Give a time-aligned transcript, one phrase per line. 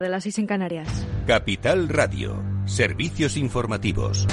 [0.00, 0.88] de las seis en Canarias.
[1.26, 4.28] Capital Radio, servicios informativos.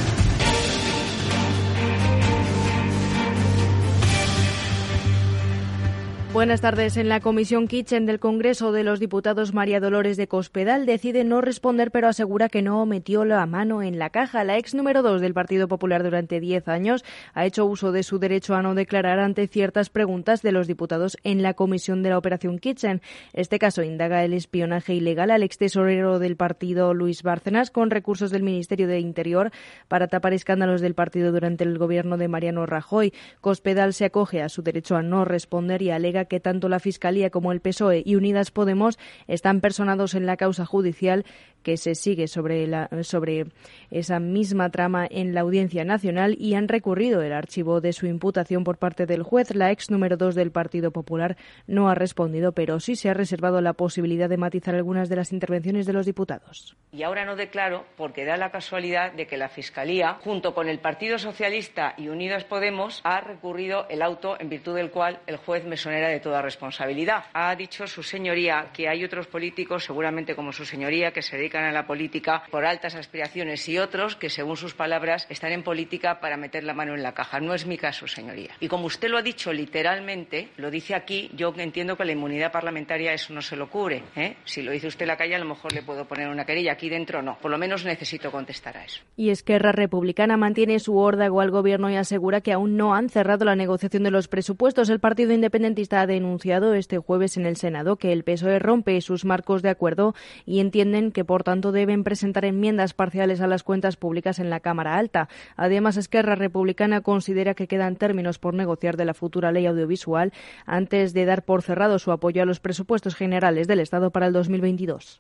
[6.36, 6.98] Buenas tardes.
[6.98, 11.40] En la Comisión Kitchen del Congreso de los Diputados, María Dolores de Cospedal decide no
[11.40, 14.44] responder, pero asegura que no metió la mano en la caja.
[14.44, 18.20] La ex número dos del Partido Popular durante diez años ha hecho uso de su
[18.20, 22.18] derecho a no declarar ante ciertas preguntas de los diputados en la Comisión de la
[22.18, 23.02] Operación Kitchen.
[23.32, 28.30] Este caso indaga el espionaje ilegal al ex tesorero del partido Luis Bárcenas con recursos
[28.30, 29.52] del Ministerio de Interior
[29.88, 33.14] para tapar escándalos del partido durante el gobierno de Mariano Rajoy.
[33.40, 37.30] Cospedal se acoge a su derecho a no responder y alega que tanto la Fiscalía
[37.30, 38.98] como el PSOE y Unidas Podemos
[39.28, 41.26] están personados en la causa judicial
[41.66, 42.70] que se sigue sobre,
[43.04, 43.48] sobre
[43.90, 48.64] esa misma trama en la Audiencia Nacional y han recurrido el archivo de su imputación
[48.64, 49.54] por parte del juez.
[49.56, 53.62] La ex número dos del Partido Popular no ha respondido, pero sí se ha reservado
[53.62, 56.78] la posibilidad de matizar algunas de las intervenciones de los diputados.
[56.92, 60.78] Y ahora no declaro porque da la casualidad de que la Fiscalía, junto con el
[60.78, 65.66] Partido Socialista y Unidas Podemos, ha recurrido el auto en virtud del cual el juez
[65.66, 65.78] me
[66.08, 67.26] de toda responsabilidad.
[67.34, 71.64] Ha dicho su señoría que hay otros políticos, seguramente como su señoría, que se dedican
[71.64, 76.20] a la política por altas aspiraciones y otros que, según sus palabras, están en política
[76.20, 77.40] para meter la mano en la caja.
[77.40, 78.52] No es mi caso, señoría.
[78.60, 82.52] Y como usted lo ha dicho literalmente, lo dice aquí, yo entiendo que la inmunidad
[82.52, 84.04] parlamentaria eso no se lo cubre.
[84.16, 84.38] ¿eh?
[84.46, 86.74] Si lo dice usted en la calle, a lo mejor le puedo poner una querella.
[86.74, 87.38] Aquí dentro no.
[87.38, 89.02] Por lo menos necesito contestar a eso.
[89.16, 93.46] Y Esquerra Republicana mantiene su órdago al Gobierno y asegura que aún no han cerrado
[93.46, 94.90] la negociación de los presupuestos.
[94.90, 99.26] El Partido Independentista ha denunciado este jueves en el Senado que el PSOE rompe sus
[99.26, 100.14] marcos de acuerdo
[100.46, 104.60] y entienden que por tanto, deben presentar enmiendas parciales a las cuentas públicas en la
[104.60, 105.30] Cámara Alta.
[105.56, 110.34] Además, Esquerra Republicana considera que quedan términos por negociar de la futura ley audiovisual
[110.66, 114.34] antes de dar por cerrado su apoyo a los presupuestos generales del Estado para el
[114.34, 115.20] 2022.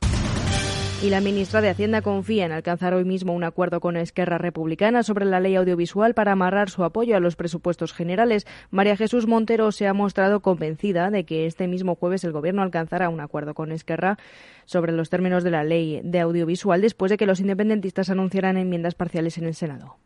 [1.03, 5.03] Y la ministra de Hacienda confía en alcanzar hoy mismo un acuerdo con Esquerra Republicana
[5.03, 8.47] sobre la ley audiovisual para amarrar su apoyo a los presupuestos generales.
[8.72, 13.09] María Jesús Montero se ha mostrado convencida de que este mismo jueves el Gobierno alcanzará
[13.09, 14.17] un acuerdo con Esquerra
[14.63, 18.95] sobre los términos de la ley de audiovisual después de que los independentistas anunciaran enmiendas
[18.95, 19.97] parciales en el Senado.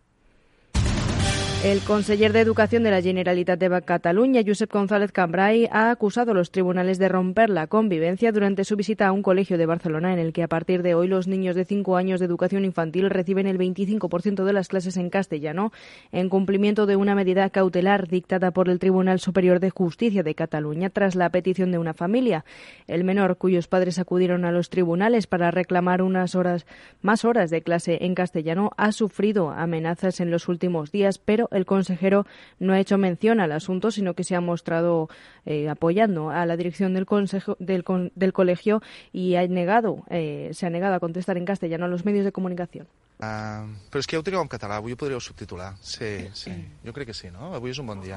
[1.61, 6.33] El conseller de Educación de la Generalitat de Cataluña, Josep González Cambrai, ha acusado a
[6.33, 10.19] los tribunales de romper la convivencia durante su visita a un colegio de Barcelona en
[10.19, 13.45] el que a partir de hoy los niños de cinco años de educación infantil reciben
[13.45, 15.73] el 25% de las clases en castellano
[16.13, 20.89] en cumplimiento de una medida cautelar dictada por el Tribunal Superior de Justicia de Cataluña
[20.89, 22.45] tras la petición de una familia.
[22.87, 26.65] El menor, cuyos padres acudieron a los tribunales para reclamar unas horas
[27.01, 31.65] más horas de clase en castellano, ha sufrido amenazas en los últimos días, pero el
[31.65, 32.25] consejero
[32.59, 35.09] no ha hecho mención al asunto, sino que se ha mostrado
[35.45, 37.83] eh, apoyando a la dirección del, consejo, del,
[38.15, 42.05] del colegio y ha negado, eh, se ha negado a contestar en castellano a los
[42.05, 42.87] medios de comunicación.
[43.19, 45.73] Uh, però és que ja ho trigueu en català, avui ho podríeu subtitular.
[45.83, 46.53] Sí, sí,
[46.85, 47.49] jo crec que sí, ¿no?
[47.57, 48.15] Avui és un bon dia.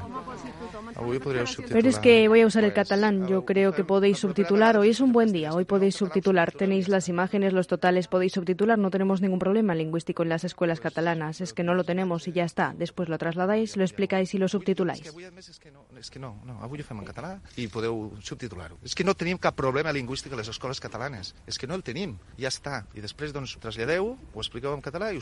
[0.95, 1.75] Avui ho podríeu subtitular.
[1.75, 4.77] Pero es que voy a usar el catalán, yo creo que podéis subtitular.
[4.77, 6.53] Hoy es un buen día, hoy podéis subtitular.
[6.53, 10.79] Tenéis las imágenes, los totales, podéis subtitular, no tenemos ningún problema lingüístico en las escuelas
[10.79, 11.41] catalanas.
[11.41, 12.73] Es que no lo tenemos y ya está.
[12.79, 15.03] Después lo trasladáis, lo explicáis y lo subtituláis.
[15.03, 18.79] És que no, és que no, no, avui ho fem en català i podeu subtitular-ho.
[18.87, 21.35] És que no tenim cap problema lingüístic a les escoles catalanes.
[21.51, 22.85] És que no el tenim, ja està.
[22.95, 25.21] I després, doncs, traslladeu, ho expliqueu en català català i.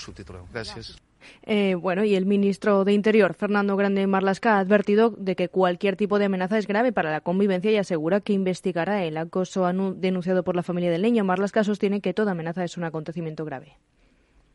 [1.42, 5.97] Eh, bueno, y el ministro de Interior, Fernando Grande Marlasca, ha advertido de que cualquier
[5.97, 10.42] tipo de amenaza es grave para la convivencia y asegura que investigará el acoso denunciado
[10.44, 11.25] por la familia del niño.
[11.25, 13.76] Marlasca sostiene que toda amenaza es un acontecimiento grave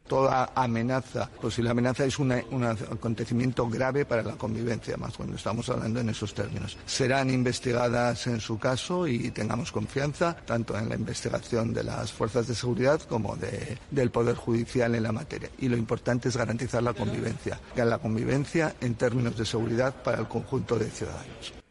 [0.07, 5.35] toda amenaza, pues si la amenaza es un acontecimiento grave para la convivencia, más cuando
[5.35, 6.77] estamos hablando en esos términos.
[6.85, 12.47] Serán investigadas en su caso y tengamos confianza tanto en la investigación de las fuerzas
[12.47, 15.49] de seguridad como de, del Poder Judicial en la materia.
[15.59, 20.27] Y lo importante es garantizar la convivencia, la convivencia en términos de seguridad para el
[20.27, 21.64] conjunto de ciudadanos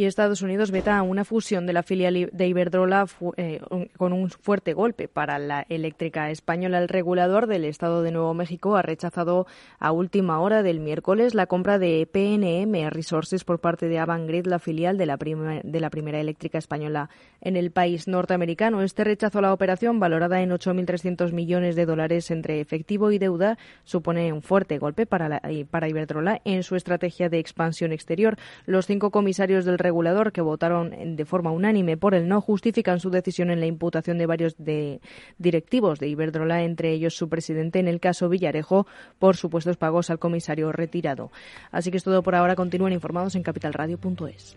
[0.00, 3.06] y Estados Unidos veta una fusión de la filial de Iberdrola
[3.36, 3.60] eh,
[3.98, 6.78] con un fuerte golpe para la eléctrica española.
[6.78, 9.46] El regulador del Estado de Nuevo México ha rechazado
[9.78, 14.58] a última hora del miércoles la compra de PNM Resources por parte de Avangrid, la
[14.58, 17.10] filial de la, de la primera eléctrica española
[17.42, 18.80] en el país norteamericano.
[18.80, 23.58] Este rechazo a la operación, valorada en 8.300 millones de dólares entre efectivo y deuda,
[23.84, 28.38] supone un fuerte golpe para, la, para Iberdrola en su estrategia de expansión exterior.
[28.64, 29.89] Los cinco comisarios del regulador
[30.32, 34.26] que votaron de forma unánime por el no justifican su decisión en la imputación de
[34.26, 35.00] varios de
[35.38, 38.86] directivos de Iberdrola, entre ellos su presidente en el caso Villarejo,
[39.18, 41.30] por supuestos pagos al comisario retirado.
[41.70, 42.56] Así que es todo por ahora.
[42.56, 44.56] Continúen informados en capitalradio.es.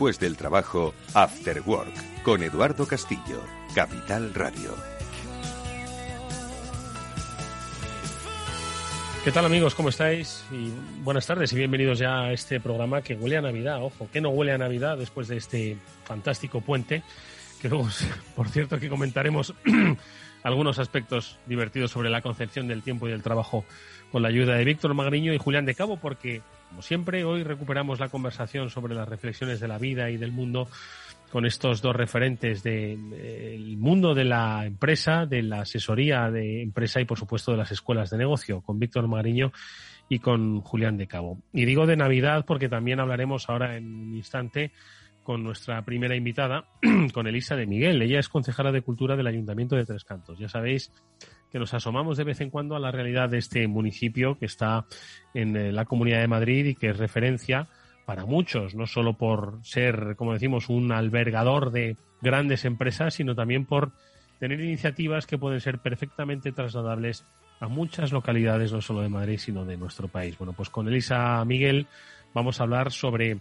[0.00, 3.44] Después del trabajo, After Work, con Eduardo Castillo,
[3.74, 4.74] Capital Radio.
[9.22, 9.74] ¿Qué tal amigos?
[9.74, 10.42] ¿Cómo estáis?
[10.50, 10.70] Y
[11.02, 13.84] buenas tardes y bienvenidos ya a este programa que huele a Navidad.
[13.84, 17.02] Ojo, que no huele a Navidad después de este fantástico puente,
[17.60, 17.86] que luego,
[18.34, 19.52] por cierto, que comentaremos
[20.42, 23.66] algunos aspectos divertidos sobre la concepción del tiempo y del trabajo
[24.10, 27.98] con la ayuda de Víctor Magriño y Julián de Cabo, porque como siempre, hoy recuperamos
[27.98, 30.68] la conversación sobre las reflexiones de la vida y del mundo
[31.30, 37.04] con estos dos referentes del mundo de la empresa, de la asesoría de empresa y,
[37.04, 39.52] por supuesto, de las escuelas de negocio, con Víctor Mariño
[40.08, 41.38] y con Julián de Cabo.
[41.52, 44.70] Y digo de Navidad porque también hablaremos ahora en un instante
[45.24, 46.66] con nuestra primera invitada,
[47.12, 48.00] con Elisa de Miguel.
[48.00, 50.38] Ella es concejala de Cultura del Ayuntamiento de Tres Cantos.
[50.38, 50.92] Ya sabéis
[51.50, 54.86] que nos asomamos de vez en cuando a la realidad de este municipio que está
[55.34, 57.68] en eh, la Comunidad de Madrid y que es referencia
[58.06, 63.66] para muchos, no solo por ser, como decimos, un albergador de grandes empresas, sino también
[63.66, 63.92] por
[64.38, 67.24] tener iniciativas que pueden ser perfectamente trasladables
[67.60, 70.36] a muchas localidades, no solo de Madrid, sino de nuestro país.
[70.38, 71.86] Bueno, pues con Elisa Miguel
[72.34, 73.38] vamos a hablar sobre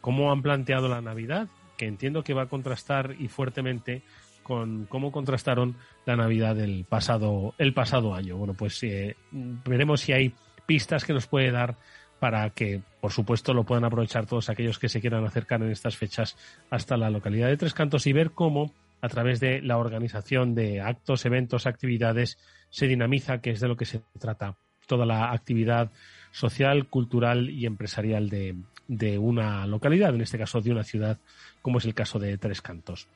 [0.00, 1.48] cómo han planteado la Navidad,
[1.78, 4.02] que entiendo que va a contrastar y fuertemente
[4.50, 5.76] con cómo contrastaron
[6.06, 8.36] la Navidad del pasado, el pasado año.
[8.36, 10.34] Bueno, pues eh, veremos si hay
[10.66, 11.76] pistas que nos puede dar
[12.18, 15.96] para que, por supuesto, lo puedan aprovechar todos aquellos que se quieran acercar en estas
[15.96, 16.36] fechas
[16.68, 20.80] hasta la localidad de Tres Cantos y ver cómo, a través de la organización de
[20.80, 22.36] actos, eventos, actividades,
[22.70, 24.56] se dinamiza, que es de lo que se trata
[24.88, 25.92] toda la actividad
[26.32, 28.56] social, cultural y empresarial de,
[28.88, 31.20] de una localidad, en este caso de una ciudad,
[31.62, 33.06] como es el caso de Tres Cantos.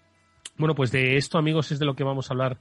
[0.56, 2.58] Bueno, pues de esto, amigos, es de lo que vamos a hablar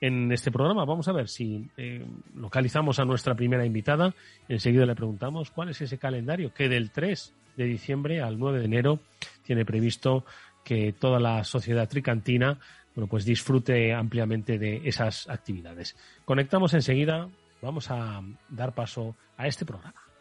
[0.00, 0.84] en este programa.
[0.84, 2.04] Vamos a ver si eh,
[2.34, 4.14] localizamos a nuestra primera invitada.
[4.48, 8.64] Enseguida le preguntamos cuál es ese calendario que del 3 de diciembre al 9 de
[8.64, 9.00] enero
[9.44, 10.24] tiene previsto
[10.64, 12.58] que toda la sociedad tricantina
[12.94, 15.96] bueno, pues disfrute ampliamente de esas actividades.
[16.24, 17.28] Conectamos enseguida.
[17.62, 20.11] Vamos a dar paso a este programa.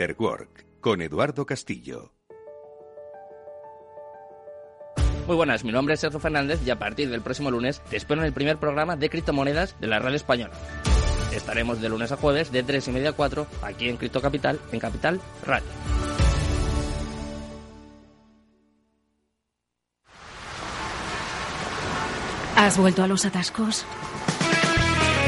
[0.00, 2.14] After Work con Eduardo Castillo.
[5.26, 8.22] Muy buenas, mi nombre es Sergio Fernández y a partir del próximo lunes te espero
[8.22, 10.54] en el primer programa de criptomonedas de la radio española.
[11.34, 14.58] Estaremos de lunes a jueves de 3 y media a 4 aquí en Cripto Capital,
[14.72, 15.68] en Capital Radio.
[22.56, 23.84] ¿Has vuelto a los atascos?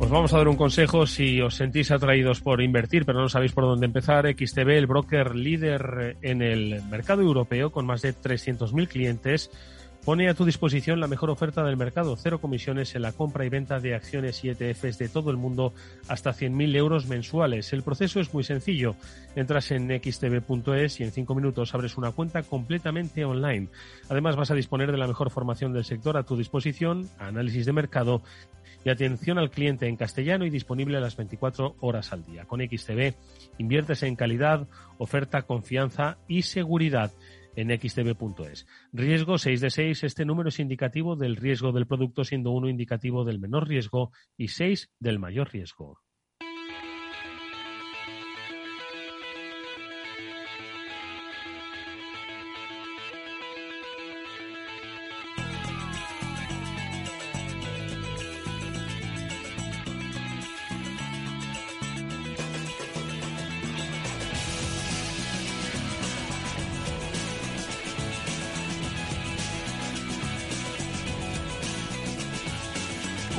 [0.00, 3.52] Os vamos a dar un consejo si os sentís atraídos por invertir, pero no sabéis
[3.52, 4.24] por dónde empezar.
[4.26, 9.50] XTB, el broker líder en el mercado europeo con más de 300.000 clientes,
[10.02, 12.16] pone a tu disposición la mejor oferta del mercado.
[12.16, 15.74] Cero comisiones en la compra y venta de acciones y ETFs de todo el mundo
[16.08, 17.72] hasta 100.000 euros mensuales.
[17.74, 18.96] El proceso es muy sencillo.
[19.36, 23.68] Entras en xtb.es y en cinco minutos abres una cuenta completamente online.
[24.08, 27.72] Además vas a disponer de la mejor formación del sector a tu disposición, análisis de
[27.72, 28.22] mercado
[28.84, 32.44] y atención al cliente en castellano y disponible a las 24 horas al día.
[32.46, 33.14] Con XTB
[33.58, 34.68] inviertes en calidad,
[34.98, 37.12] oferta, confianza y seguridad
[37.56, 38.66] en xtb.es.
[38.92, 43.24] Riesgo 6 de 6, este número es indicativo del riesgo del producto, siendo uno indicativo
[43.24, 46.00] del menor riesgo y 6 del mayor riesgo.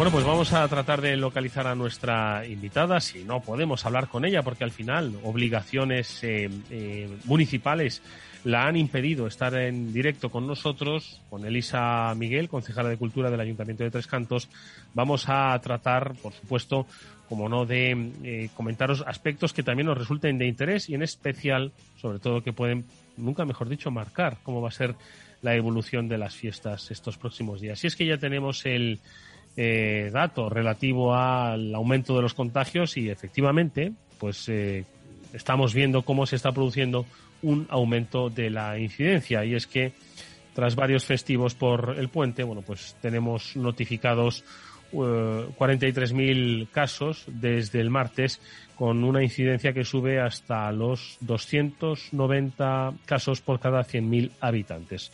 [0.02, 4.26] Bueno, pues vamos a tratar de localizar a nuestra invitada, si no podemos hablar con
[4.26, 8.02] ella, porque al final obligaciones eh, eh, municipales
[8.44, 13.42] la han impedido estar en directo con nosotros, con Elisa Miguel, concejala de Cultura del
[13.42, 14.50] Ayuntamiento de Tres Cantos.
[14.96, 16.88] Vamos a tratar, por supuesto,
[17.30, 21.74] como no, de eh, comentaros aspectos que también nos resulten de interés y en especial,
[21.98, 22.86] sobre todo, que pueden,
[23.18, 24.96] nunca mejor dicho, marcar cómo va a ser
[25.44, 27.78] la evolución de las fiestas estos próximos días.
[27.78, 29.00] Si es que ya tenemos el
[29.58, 34.86] eh, dato relativo al aumento de los contagios y efectivamente, pues eh,
[35.34, 37.06] estamos viendo cómo se está produciendo
[37.42, 39.44] un aumento de la incidencia.
[39.44, 39.94] Y es que
[40.54, 44.44] tras varios festivos por el puente, bueno, pues tenemos notificados
[44.92, 48.42] 43.000 eh, casos desde el martes
[48.76, 55.12] con una incidencia que sube hasta los 290 casos por cada 100.000 habitantes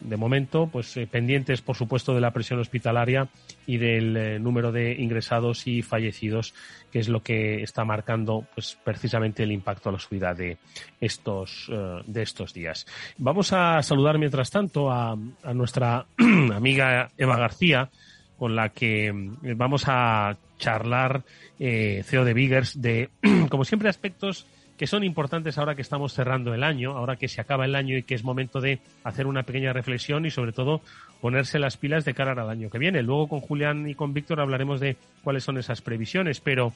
[0.00, 3.28] de momento, pues eh, pendientes, por supuesto, de la presión hospitalaria
[3.66, 6.54] y del eh, número de ingresados y fallecidos,
[6.92, 10.58] que es lo que está marcando, pues, precisamente el impacto a la subida de
[11.00, 12.86] estos, eh, de estos días.
[13.18, 16.06] Vamos a saludar, mientras tanto, a, a nuestra
[16.54, 17.90] amiga Eva García,
[18.38, 19.12] con la que
[19.54, 21.22] vamos a charlar,
[21.58, 23.10] CEO de Biggers, de,
[23.50, 24.46] como siempre, aspectos
[24.80, 27.98] que son importantes ahora que estamos cerrando el año, ahora que se acaba el año
[27.98, 30.80] y que es momento de hacer una pequeña reflexión y sobre todo
[31.20, 33.02] ponerse las pilas de cara al año que viene.
[33.02, 36.72] Luego con Julián y con Víctor hablaremos de cuáles son esas previsiones, pero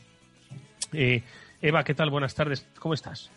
[0.93, 1.23] eh,
[1.63, 2.11] Eva, ¿qué tal?
[2.11, 3.31] Buenas tardes, ¿cómo estás?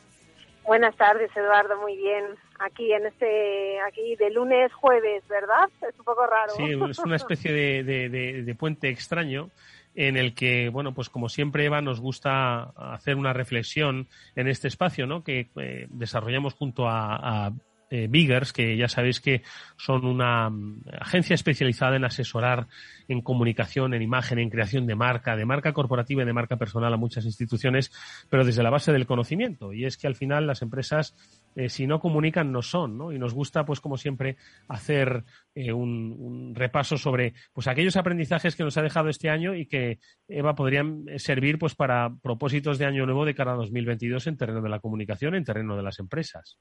[0.66, 2.26] Buenas tardes, Eduardo, muy bien.
[2.60, 5.70] Aquí en este, aquí de lunes jueves, ¿verdad?
[5.88, 6.52] Es un poco raro.
[6.58, 9.50] Sí, es una especie de, de puente extraño
[9.98, 14.68] en el que, bueno, pues como siempre, Eva, nos gusta hacer una reflexión en este
[14.68, 15.24] espacio, ¿no?
[15.24, 17.54] Que eh, desarrollamos junto a, a
[17.90, 19.44] eh, Biggers, que ya sabéis que
[19.78, 22.68] son una mm, agencia especializada en asesorar
[23.08, 26.94] en comunicación, en imagen, en creación de marca, de marca corporativa y de marca personal
[26.94, 27.92] a muchas instituciones,
[28.30, 29.74] pero desde la base del conocimiento.
[29.74, 31.16] Y es que al final las empresas
[31.58, 33.12] eh, si no comunican no son, ¿no?
[33.12, 35.24] Y nos gusta, pues como siempre, hacer
[35.56, 39.98] eh, un, repaso sobre pues aquellos aprendizajes que nos ha dejado este año y que,
[40.28, 44.62] Eva, podrían servir pues para propósitos de año nuevo de cara a 2022 en terreno
[44.62, 46.60] de la comunicación, en terreno de las empresas.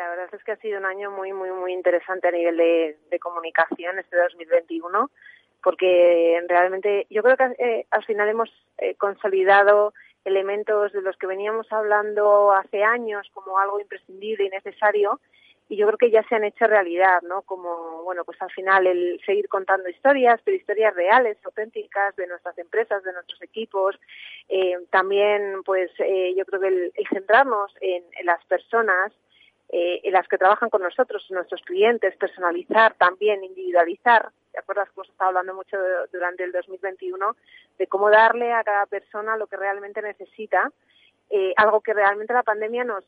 [0.00, 3.18] La verdad es que ha sido un año muy, muy, muy interesante a nivel de,
[3.20, 5.10] comunicación este 2021,
[5.62, 8.48] porque realmente yo creo que eh, al final hemos
[8.96, 9.92] consolidado
[10.24, 15.20] elementos de los que veníamos hablando hace años como algo imprescindible y necesario
[15.70, 17.42] y yo creo que ya se han hecho realidad, ¿no?
[17.42, 22.58] Como, bueno, pues al final el seguir contando historias, pero historias reales, auténticas de nuestras
[22.58, 23.94] empresas, de nuestros equipos.
[24.48, 29.12] Eh, también, pues eh, yo creo que el, centrarnos en, las personas,
[29.72, 34.30] eh, en las que trabajan con nosotros, nuestros clientes, personalizar también, individualizar.
[34.52, 35.76] ¿Te acuerdas que hemos estado hablando mucho
[36.12, 37.36] durante el 2021
[37.78, 40.70] de cómo darle a cada persona lo que realmente necesita?
[41.56, 43.04] algo que realmente la pandemia nos,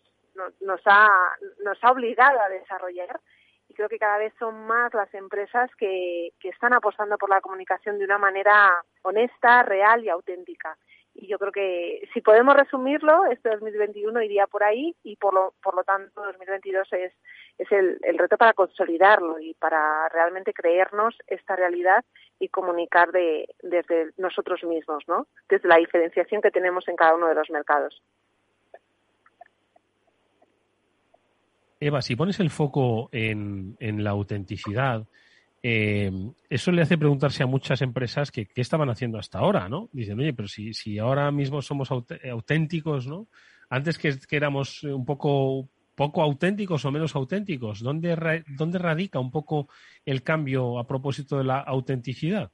[0.60, 1.10] nos, ha,
[1.64, 3.18] nos ha obligado a desarrollar
[3.68, 7.98] y creo que cada vez son más las empresas que están apostando por la comunicación
[7.98, 10.76] de una manera honesta, real y auténtica.
[11.14, 15.54] Y yo creo que si podemos resumirlo, este 2021 iría por ahí y por lo,
[15.62, 17.12] por lo tanto 2022 es,
[17.58, 22.04] es el, reto para consolidarlo y para realmente creernos esta realidad
[22.38, 25.26] y comunicar de, desde nosotros mismos, ¿no?
[25.48, 28.02] Desde la diferenciación que tenemos en cada uno de los mercados.
[31.78, 35.04] Eva, si pones el foco en, la autenticidad,
[35.62, 36.10] eh,
[36.50, 39.88] eso le hace preguntarse a muchas empresas que, qué estaban haciendo hasta ahora, ¿no?
[39.92, 43.28] Dicen, oye, pero si, si ahora mismo somos auténticos, ¿no?
[43.70, 49.68] Antes que, éramos un poco, poco auténticos o menos auténticos, ¿dónde, ¿dónde radica un poco
[50.04, 52.50] el cambio a propósito de la autenticidad?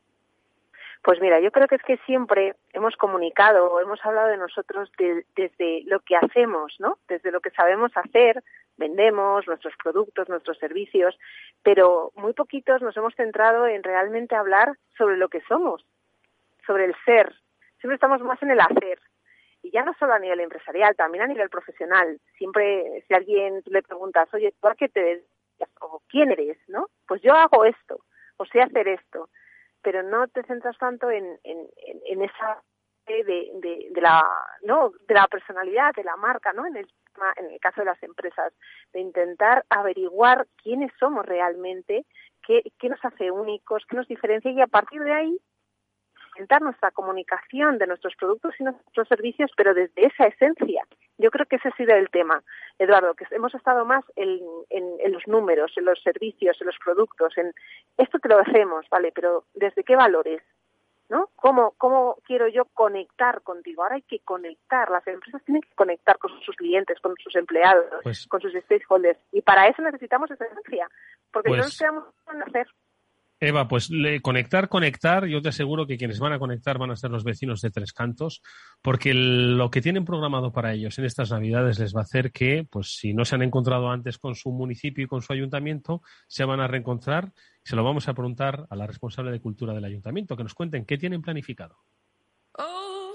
[1.08, 5.82] Pues mira, yo creo que es que siempre hemos comunicado, hemos hablado de nosotros desde
[5.86, 6.98] lo que hacemos, ¿no?
[7.08, 8.44] Desde lo que sabemos hacer,
[8.76, 11.18] vendemos, nuestros productos, nuestros servicios,
[11.62, 15.82] pero muy poquitos nos hemos centrado en realmente hablar sobre lo que somos,
[16.66, 17.34] sobre el ser.
[17.80, 19.00] Siempre estamos más en el hacer.
[19.62, 22.20] Y ya no solo a nivel empresarial, también a nivel profesional.
[22.36, 25.70] Siempre, si alguien le preguntas, oye, ¿tú qué te dedicas?
[25.80, 26.90] o quién eres, ¿no?
[27.06, 27.98] Pues yo hago esto,
[28.36, 29.30] o sé hacer esto,
[29.82, 31.68] pero no te centras tanto en, en,
[32.06, 32.62] en esa
[33.06, 33.50] de,
[33.94, 34.22] de, la
[34.62, 36.86] no de la personalidad de la marca no en el
[37.36, 38.52] en el caso de las empresas,
[38.92, 42.06] de intentar averiguar quiénes somos realmente,
[42.46, 45.38] qué, qué nos hace únicos, qué nos diferencia y a partir de ahí
[46.38, 50.86] intentar nuestra comunicación de nuestros productos y nuestros servicios, pero desde esa esencia.
[51.18, 52.42] Yo creo que ese ha sido el tema,
[52.78, 54.38] Eduardo, que hemos estado más en,
[54.70, 57.52] en, los números, en los servicios, en los productos, en
[57.96, 59.10] esto te lo hacemos, ¿vale?
[59.12, 60.40] Pero ¿desde qué valores?
[61.08, 61.30] ¿no?
[61.36, 63.82] ¿Cómo, ¿Cómo quiero yo conectar contigo?
[63.82, 67.86] Ahora hay que conectar, las empresas tienen que conectar con sus clientes, con sus empleados,
[68.02, 70.88] pues con sus stakeholders, y para eso necesitamos esa esencia,
[71.32, 72.68] porque no nos pues quedamos en hacer.
[73.40, 73.88] Eva, pues
[74.22, 77.60] conectar, conectar, yo te aseguro que quienes van a conectar van a ser los vecinos
[77.60, 78.42] de Tres Cantos,
[78.82, 82.66] porque lo que tienen programado para ellos en estas Navidades les va a hacer que,
[82.68, 86.44] pues si no se han encontrado antes con su municipio y con su ayuntamiento, se
[86.44, 87.32] van a reencontrar.
[87.62, 90.84] Se lo vamos a preguntar a la responsable de cultura del ayuntamiento, que nos cuenten
[90.84, 91.76] qué tienen planificado.
[92.58, 93.14] Oh,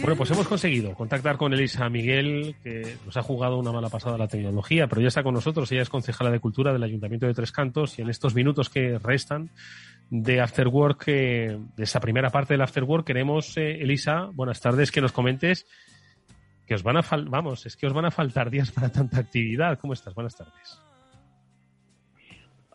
[0.00, 4.16] Bueno, pues hemos conseguido contactar con Elisa Miguel, que nos ha jugado una mala pasada
[4.16, 5.70] la tecnología, pero ya está con nosotros.
[5.72, 8.98] Ella es concejala de Cultura del Ayuntamiento de Tres Cantos y en estos minutos que
[8.98, 9.50] restan
[10.10, 15.00] de Afterwork, eh, de esa primera parte del Afterwork, queremos, eh, Elisa, buenas tardes, que
[15.00, 15.66] nos comentes
[16.68, 19.78] que os van a vamos, es que os van a faltar días para tanta actividad.
[19.80, 20.14] ¿Cómo estás?
[20.14, 20.82] Buenas tardes.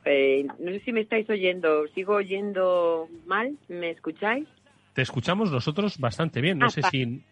[0.04, 1.88] Eh, no sé si me estáis oyendo.
[1.90, 3.56] ¿Sigo oyendo mal?
[3.68, 4.48] ¿Me escucháis?
[4.94, 6.60] Te escuchamos nosotros bastante bien.
[6.60, 7.24] No ah, sé si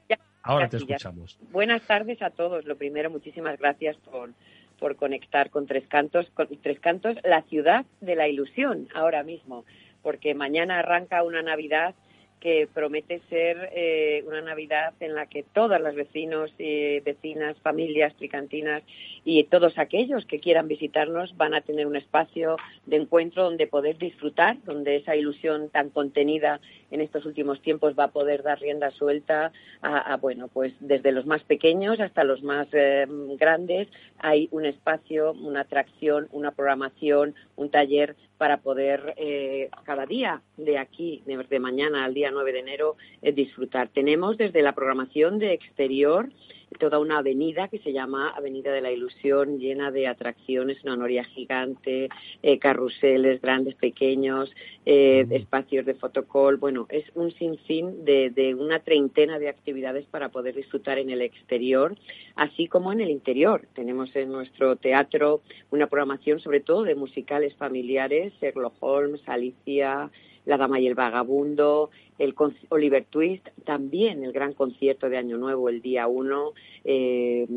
[0.41, 1.37] ahora te escuchamos.
[1.51, 2.65] Buenas tardes a todos.
[2.65, 4.31] Lo primero, muchísimas gracias por,
[4.79, 9.63] por conectar con Tres Cantos, con Tres Cantos, la ciudad de la ilusión ahora mismo,
[10.01, 11.93] porque mañana arranca una Navidad
[12.41, 18.15] que promete ser eh, una Navidad en la que todas las vecinos y vecinas, familias,
[18.15, 18.81] tricantinas
[19.23, 23.99] y todos aquellos que quieran visitarnos van a tener un espacio de encuentro donde poder
[23.99, 26.59] disfrutar, donde esa ilusión tan contenida
[26.91, 29.51] en estos últimos tiempos va a poder dar rienda suelta
[29.81, 33.05] a, bueno, pues desde los más pequeños hasta los más eh,
[33.39, 33.87] grandes
[34.19, 40.77] hay un espacio, una atracción, una programación, un taller para poder eh, cada día de
[40.77, 43.89] aquí, de, mañana al día 9 de enero, eh, disfrutar.
[43.89, 46.29] Tenemos desde la programación de exterior
[46.79, 51.23] toda una avenida que se llama Avenida de la Ilusión, llena de atracciones, una noria
[51.23, 52.09] gigante,
[52.41, 54.51] eh, carruseles grandes, pequeños,
[54.85, 56.57] eh, espacios de fotocall.
[56.57, 61.21] Bueno, es un sinfín de, de una treintena de actividades para poder disfrutar en el
[61.21, 61.95] exterior,
[62.35, 63.67] así como en el interior.
[63.73, 70.09] Tenemos en nuestro teatro una programación sobre todo de musicales familiares, Sherlock Holmes, Alicia,
[70.45, 72.35] la Dama y el Vagabundo, el
[72.69, 76.53] Oliver Twist, también el gran concierto de Año Nuevo el día 1,
[76.85, 77.47] eh,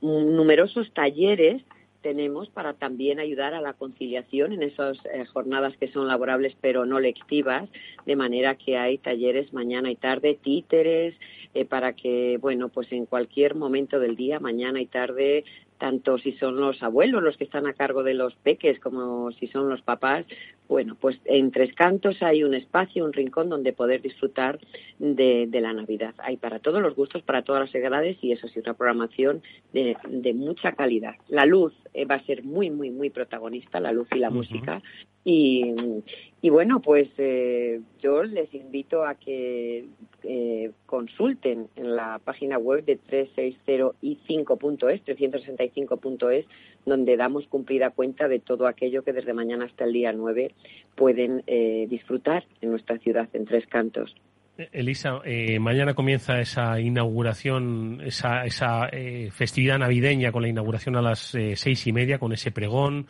[0.00, 1.62] numerosos talleres
[2.04, 6.84] tenemos para también ayudar a la conciliación en esas eh, jornadas que son laborables pero
[6.84, 7.66] no lectivas,
[8.04, 11.14] de manera que hay talleres mañana y tarde, títeres,
[11.54, 15.44] eh, para que, bueno, pues en cualquier momento del día, mañana y tarde,
[15.78, 19.46] tanto si son los abuelos los que están a cargo de los peques como si
[19.46, 20.26] son los papás,
[20.68, 24.58] bueno, pues en Tres Cantos hay un espacio, un rincón donde poder disfrutar
[24.98, 26.14] de, la Navidad.
[26.18, 29.96] Hay para todos los gustos, para todas las edades y eso sí, una programación de,
[30.34, 31.14] mucha calidad.
[31.28, 34.82] La luz eh, va a ser muy, muy, muy protagonista, la luz y la música.
[35.26, 35.74] Y,
[36.42, 39.86] y, bueno, pues eh, yo les invito a que
[40.22, 46.44] eh, consulten en la página web de 360i5.es, 365.es,
[46.86, 50.54] donde damos cumplida cuenta de todo aquello que desde mañana hasta el día 9
[50.94, 54.14] pueden eh, disfrutar en nuestra ciudad en Tres Cantos.
[54.72, 61.02] Elisa, eh, mañana comienza esa inauguración, esa, esa eh, festividad navideña con la inauguración a
[61.02, 63.06] las seis y media, con ese pregón,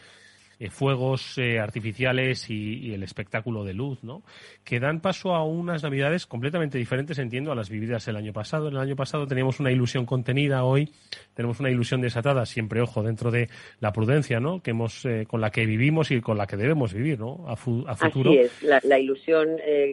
[0.65, 4.23] eh, fuegos eh, artificiales y, el espectáculo de luz, ¿no?
[4.65, 8.69] Que dan paso a unas navidades completamente diferentes, entiendo, a las vividas el año pasado.
[8.69, 10.91] En el año pasado teníamos una ilusión contenida, hoy
[11.35, 13.51] tenemos una ilusión desatada, siempre, ojo, dentro de
[13.81, 14.63] la prudencia, ¿no?
[14.63, 17.45] Que hemos, eh, con la que vivimos y con la que debemos vivir, ¿no?
[17.47, 18.31] A, futuro.
[18.31, 19.49] Así es, la, ilusión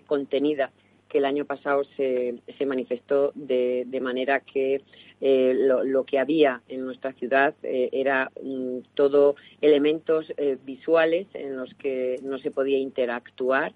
[0.07, 0.71] contenida
[1.11, 4.81] que el año pasado se, se manifestó de, manera que
[5.19, 11.57] eh, lo, que había en nuestra ciudad eh, era mm, todo elementos eh, visuales en
[11.57, 13.73] los que no se podía interactuar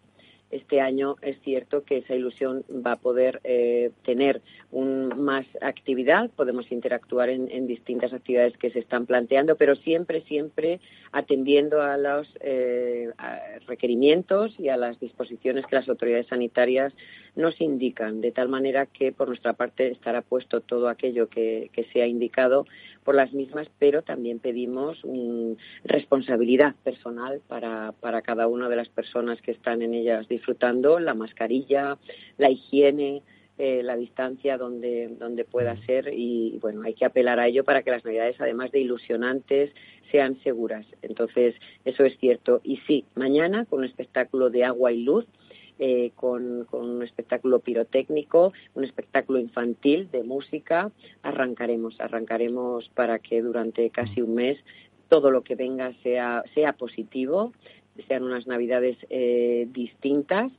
[0.56, 4.42] este año es cierto que esa ilusión va a poder eh, tener
[4.72, 10.80] un, más actividad, podemos interactuar en, distintas actividades que se están planteando, pero siempre, siempre
[11.12, 13.12] atendiendo a los eh,
[13.68, 16.94] requerimientos y a las disposiciones que las autoridades sanitarias
[17.36, 21.84] nos indican, de tal manera que por nuestra parte estará puesto todo aquello que, que
[21.86, 22.66] se ha indicado
[23.06, 25.02] por las mismas, pero también pedimos
[25.84, 31.14] responsabilidad personal para, para cada una de las personas que están en ellas disfrutando, la
[31.14, 31.98] mascarilla,
[32.38, 33.22] la higiene,
[33.58, 37.84] eh, la distancia donde, donde pueda ser y bueno, hay que apelar a ello para
[37.84, 39.72] que las navidades, además de ilusionantes,
[40.12, 40.86] sean seguras.
[41.02, 42.60] Entonces, eso es cierto.
[42.64, 45.26] Y sí, mañana con un espectáculo de agua y luz,
[45.78, 50.90] eh, con, un espectáculo pirotécnico, un espectáculo infantil de música.
[51.22, 54.58] Arrancaremos, arrancaremos para que durante casi un mes
[55.10, 57.52] todo lo que venga sea, sea positivo,
[58.08, 60.52] sean unas navidades eh, distintas.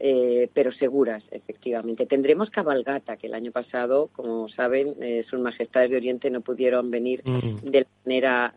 [0.00, 2.04] Eh, pero seguras, efectivamente.
[2.04, 4.96] Tendremos cabalgata, que el año pasado, como saben,
[5.30, 7.70] sus majestades de Oriente no pudieron venir mm.
[7.70, 8.52] de manera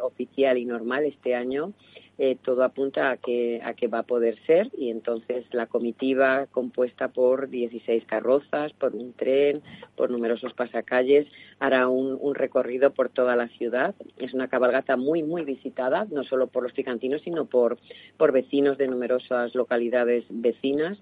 [0.00, 1.74] oficial y normal este año
[2.18, 6.46] eh, todo apunta a que, a que va a poder ser y entonces la comitiva
[6.50, 9.62] compuesta por 16 carrozas, por un tren,
[9.96, 11.28] por numerosos pasacalles,
[11.60, 13.94] hará un, un recorrido por toda la ciudad.
[14.16, 17.78] Es una cabalgata muy, muy visitada, no solo por los picantinos, sino por,
[18.16, 20.98] por vecinos de numerosas localidades vecinas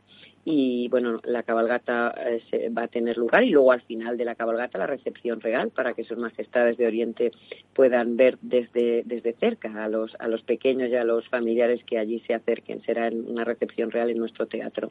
[0.49, 2.15] y bueno, la cabalgata
[2.53, 5.71] eh, va a tener lugar y luego al final de la cabalgata la recepción real
[5.71, 7.33] para que sus majestades de Oriente
[7.75, 11.99] puedan ver desde, desde cerca a los, a los pequeños y a los familiares que
[11.99, 12.81] allí se acerquen.
[12.83, 14.89] Será una recepción real en nuestro teatro.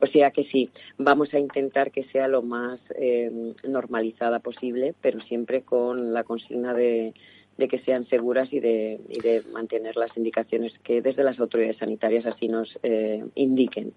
[0.00, 3.30] O sea que sí, vamos a intentar que sea lo más eh,
[3.62, 7.12] normalizada posible, pero siempre con la consigna de,
[7.58, 11.76] de que sean seguras y de, y de mantener las indicaciones que desde las autoridades
[11.76, 13.92] sanitarias así nos eh, indiquen.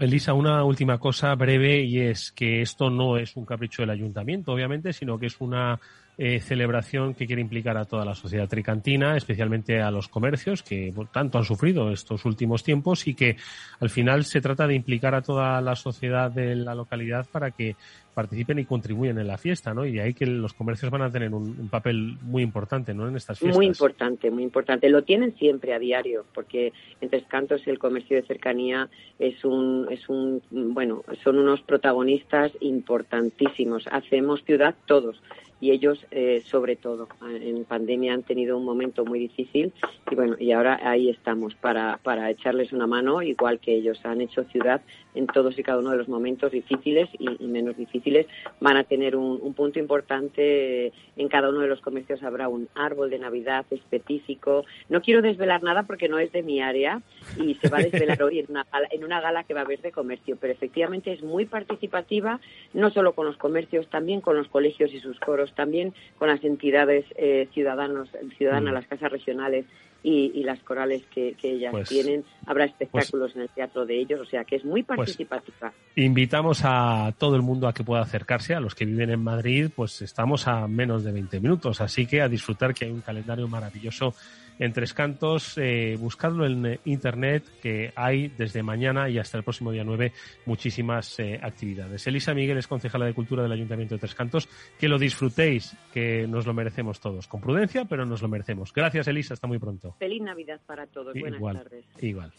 [0.00, 4.52] Elisa, una última cosa breve y es que esto no es un capricho del ayuntamiento,
[4.52, 5.78] obviamente, sino que es una
[6.18, 10.92] eh, celebración que quiere implicar a toda la sociedad tricantina, especialmente a los comercios que
[11.12, 13.36] tanto han sufrido estos últimos tiempos y que
[13.80, 17.76] al final se trata de implicar a toda la sociedad de la localidad para que
[18.14, 19.86] participen y contribuyan en la fiesta, ¿no?
[19.86, 23.08] Y ahí que los comercios van a tener un, papel muy importante, ¿no?
[23.08, 23.56] En estas fiestas.
[23.56, 24.90] Muy importante, muy importante.
[24.90, 29.86] Lo tienen siempre a diario, porque en Tres Cantos el comercio de cercanía es un,
[29.90, 33.86] es un, bueno, son unos protagonistas importantísimos.
[33.90, 35.20] Hacemos ciudad todos
[35.60, 39.72] y ellos eh, sobre todo en pandemia han tenido un momento muy difícil
[40.10, 44.20] y bueno y ahora ahí estamos para, para echarles una mano igual que ellos han
[44.20, 44.80] hecho ciudad
[45.14, 48.26] en todos y cada uno de los momentos difíciles y, menos difíciles.
[48.60, 53.10] Van a tener un, punto importante en cada uno de los comercios habrá un árbol
[53.10, 54.64] de navidad específico.
[54.88, 57.02] No quiero desvelar nada porque no es de mi área
[57.36, 59.80] y se va a desvelar hoy en una, en una gala que va a haber
[59.80, 62.40] de comercio pero efectivamente es muy participativa
[62.72, 66.42] no solo con los comercios también con los colegios y sus coros también con las
[66.44, 68.74] entidades eh, ciudadanos, ciudadanas, mm.
[68.74, 69.66] las casas regionales
[70.02, 72.24] y, las corales que, ellas Pues- tienen.
[72.46, 75.72] Habrá espectáculos en el teatro de ellos, o sea que es muy Pues- participativa.
[75.96, 79.70] Invitamos a todo el mundo a que pueda acercarse, a los que viven en Madrid,
[79.74, 83.46] pues estamos a menos de 20 minutos, así que a disfrutar que hay un calendario
[83.48, 84.14] maravilloso
[84.60, 89.42] en Tres Cantos, eh, buscadlo en eh, internet, que hay desde mañana y hasta el
[89.42, 90.12] próximo día 9
[90.44, 92.06] muchísimas eh, actividades.
[92.06, 96.26] Elisa Miguel es concejala de Cultura del Ayuntamiento de Tres Cantos, que lo disfrutéis, que
[96.28, 98.72] nos lo merecemos todos, con prudencia, pero nos lo merecemos.
[98.72, 99.96] Gracias Elisa, hasta muy pronto.
[99.98, 101.14] Feliz Navidad para todos.
[101.18, 101.84] Buenas Igual, tardes.
[102.00, 102.32] igual.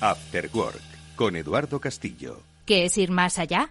[0.00, 0.80] After Work
[1.14, 2.40] con Eduardo Castillo.
[2.66, 3.70] ¿Qué es ir más allá?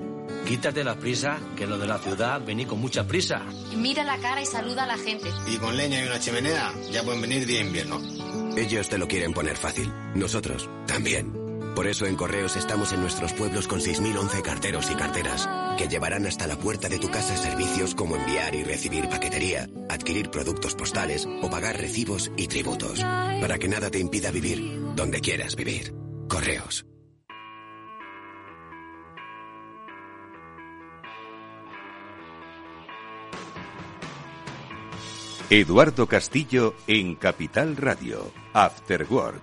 [0.45, 3.45] Quítate la prisa, que lo de la ciudad vení con mucha prisa.
[3.75, 5.29] Mira la cara y saluda a la gente.
[5.47, 8.01] Y con leña y una chimenea ya pueden venir día invierno.
[8.57, 9.91] Ellos te lo quieren poner fácil.
[10.15, 11.41] Nosotros también.
[11.75, 16.25] Por eso en Correos estamos en nuestros pueblos con 6.011 carteros y carteras que llevarán
[16.25, 21.27] hasta la puerta de tu casa servicios como enviar y recibir paquetería, adquirir productos postales
[21.41, 22.99] o pagar recibos y tributos.
[22.99, 25.93] Para que nada te impida vivir donde quieras vivir.
[26.27, 26.85] Correos.
[35.53, 38.31] Eduardo Castillo en Capital Radio.
[38.53, 39.41] After Work.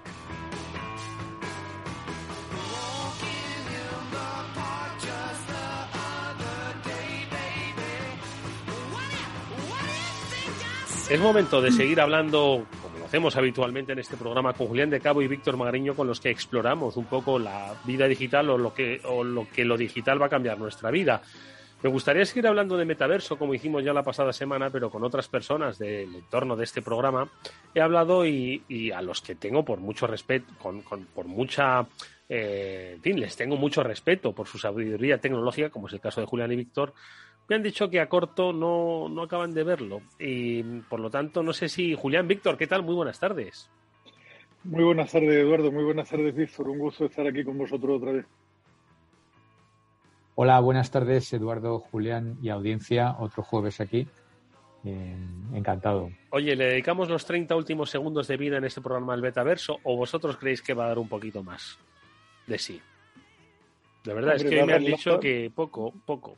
[11.10, 15.00] Es momento de seguir hablando, como lo hacemos habitualmente en este programa, con Julián de
[15.00, 18.72] Cabo y Víctor Magariño, con los que exploramos un poco la vida digital o lo
[18.72, 21.20] que, o lo, que lo digital va a cambiar nuestra vida.
[21.82, 25.28] Me gustaría seguir hablando de metaverso, como hicimos ya la pasada semana, pero con otras
[25.28, 27.30] personas del entorno de este programa.
[27.72, 31.86] He hablado y, a los que tengo por mucho respeto, con, con- por mucha.
[32.28, 36.20] eh, en fin, les tengo mucho respeto por su sabiduría tecnológica, como es el caso
[36.20, 36.94] de Julián y Víctor.
[37.48, 40.02] Me han dicho que a corto no, no acaban de verlo.
[40.18, 41.94] Y por lo tanto, no sé si.
[41.94, 42.82] Julián, Víctor, ¿qué tal?
[42.82, 43.70] Muy buenas tardes.
[44.64, 45.70] Muy buenas tardes, Eduardo.
[45.70, 46.68] Muy buenas tardes, Víctor.
[46.68, 48.26] Un gusto estar aquí con vosotros otra vez.
[50.40, 53.16] Hola, buenas tardes, Eduardo, Julián y audiencia.
[53.18, 54.06] Otro jueves aquí.
[54.84, 55.16] Eh,
[55.52, 56.10] encantado.
[56.30, 59.96] Oye, ¿le dedicamos los 30 últimos segundos de vida en este programa al Betaverso o
[59.96, 61.76] vosotros creéis que va a dar un poquito más
[62.46, 62.80] de sí?
[64.04, 65.22] De verdad, es que me han dicho lata.
[65.22, 66.36] que poco, poco.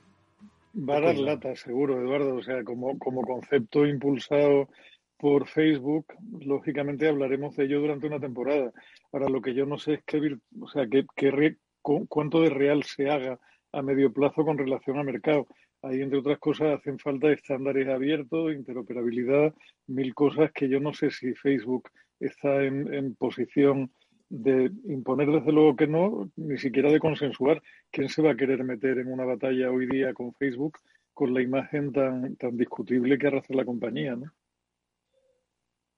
[0.74, 2.36] Va a dar lata, seguro, Eduardo.
[2.36, 4.70] O sea, como, como concepto impulsado
[5.18, 6.06] por Facebook,
[6.40, 8.72] lógicamente hablaremos de ello durante una temporada.
[9.12, 12.82] Ahora, lo que yo no sé es qué, o sea, qué, qué cuánto de real
[12.84, 13.38] se haga
[13.72, 15.46] a medio plazo con relación al mercado.
[15.83, 19.54] Ahí, entre otras cosas, hacen falta estándares abiertos, interoperabilidad,
[19.87, 23.90] mil cosas que yo no sé si Facebook está en, en posición
[24.28, 27.62] de imponer, desde luego que no, ni siquiera de consensuar.
[27.90, 30.78] ¿Quién se va a querer meter en una batalla hoy día con Facebook
[31.12, 34.33] con la imagen tan, tan discutible que arrastra la compañía, ¿no?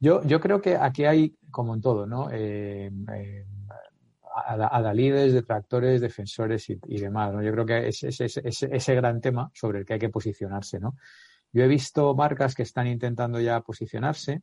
[0.00, 2.28] Yo, yo creo que aquí hay, como en todo, ¿no?
[2.32, 3.44] Eh, eh,
[4.34, 7.42] adalides, detractores, defensores y, y demás, ¿no?
[7.42, 10.08] Yo creo que es, es- es- es- ese gran tema sobre el que hay que
[10.08, 10.96] posicionarse, ¿no?
[11.52, 14.42] Yo he visto marcas que están intentando ya posicionarse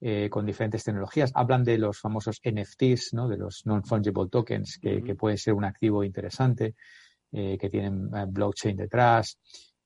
[0.00, 1.30] eh, con diferentes tecnologías.
[1.34, 3.28] Hablan de los famosos NFTs, ¿no?
[3.28, 6.74] De los non-fungible tokens, que, que pueden ser un activo interesante,
[7.32, 9.38] eh, que tienen eh, blockchain detrás.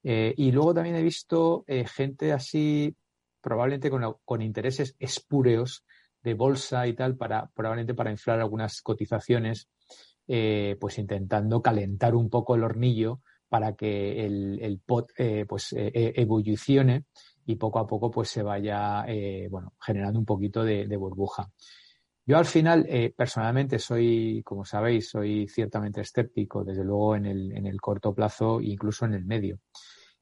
[0.03, 2.95] Eh, y luego también he visto eh, gente así,
[3.41, 5.85] probablemente con, con intereses espúreos
[6.25, 9.69] de bolsa y tal, para, probablemente para inflar algunas cotizaciones,
[10.27, 15.75] eh, pues intentando calentar un poco el hornillo para que el, el pot eh, pues
[15.75, 17.05] eh, evolucione
[17.45, 19.05] y poco a poco pues se vaya
[19.51, 21.51] bueno, generando un poquito de, burbuja.
[22.27, 27.67] Yo al final, personalmente, soy, como sabéis, soy ciertamente escéptico, desde luego en el, en
[27.67, 29.61] el corto plazo e incluso en el medio.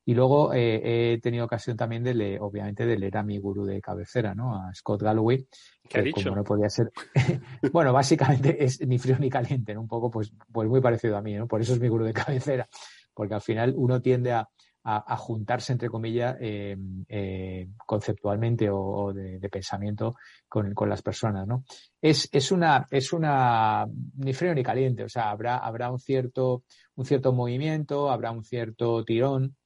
[0.04, 3.64] Y luego eh, he tenido ocasión también de leer, obviamente, de leer a mi gurú
[3.64, 4.56] de cabecera, ¿no?
[4.56, 5.46] A Scott Galloway.
[5.88, 6.24] ¿Qué ha dicho?
[6.24, 6.90] Como no podía ser.
[7.72, 9.82] bueno, básicamente es ni frío ni caliente, ¿no?
[9.82, 11.46] Un poco, pues, pues muy parecido a mí, ¿no?
[11.46, 12.68] Por eso es mi gurú de cabecera.
[13.14, 14.48] Porque al final uno tiende a,
[14.84, 16.76] a, a juntarse, entre comillas, eh,
[17.08, 20.16] eh, conceptualmente o, o de, de pensamiento
[20.48, 21.64] con, con, las personas, ¿no?
[22.00, 23.86] Es, es una, es una,
[24.16, 26.64] ni frío ni caliente, o sea, habrá, habrá un cierto,
[26.96, 29.56] un cierto movimiento, habrá un cierto tirón,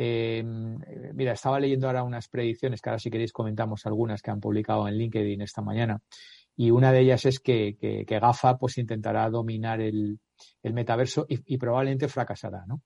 [0.00, 0.44] Eh,
[1.12, 4.86] mira, estaba leyendo ahora unas predicciones, que ahora si queréis comentamos algunas que han publicado
[4.86, 6.00] en LinkedIn esta mañana,
[6.54, 10.20] y una de ellas es que, que, GAFA pues intentará dominar el,
[10.62, 12.82] el metaverso y, y, probablemente fracasará, ¿no?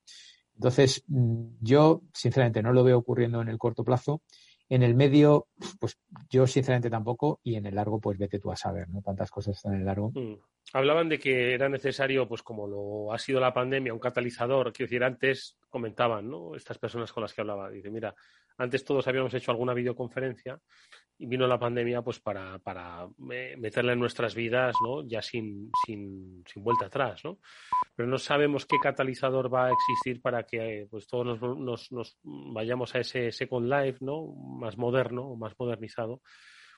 [0.54, 4.22] Entonces, mm, yo sinceramente no lo veo ocurriendo en el corto plazo.
[4.72, 5.98] En el medio, pues
[6.30, 9.02] yo sinceramente tampoco, y en el largo, pues vete tú a saber, ¿no?
[9.02, 10.12] Tantas cosas están en el largo.
[10.14, 10.36] Mm.
[10.72, 14.72] Hablaban de que era necesario, pues como lo ha sido la pandemia, un catalizador.
[14.72, 16.54] Quiero decir, antes comentaban, ¿no?
[16.56, 17.68] Estas personas con las que hablaba.
[17.68, 18.14] Dice, mira,
[18.62, 20.58] antes todos habíamos hecho alguna videoconferencia
[21.18, 25.06] y vino la pandemia pues para, para meterla en nuestras vidas, ¿no?
[25.06, 27.38] Ya sin, sin, sin, vuelta atrás, ¿no?
[27.94, 32.18] Pero no sabemos qué catalizador va a existir para que pues todos nos, nos, nos
[32.22, 34.26] vayamos a ese Second Life, ¿no?
[34.26, 36.22] Más moderno, más modernizado,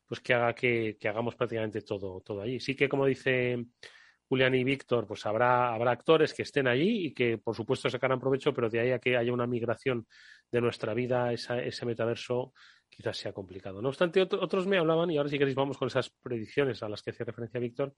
[0.07, 2.61] pues que haga que, que hagamos prácticamente todo, todo allí.
[2.61, 3.65] Sí que como dice
[4.29, 8.21] Julián y Víctor, pues habrá, habrá actores que estén allí y que por supuesto sacarán
[8.21, 10.07] provecho, pero de ahí a que haya una migración
[10.51, 12.53] de nuestra vida, esa, ese metaverso,
[12.89, 13.83] quizás sea complicado.
[13.83, 17.03] No obstante, otros me hablaban, y ahora si queréis vamos con esas predicciones a las
[17.03, 17.95] que hace referencia Víctor,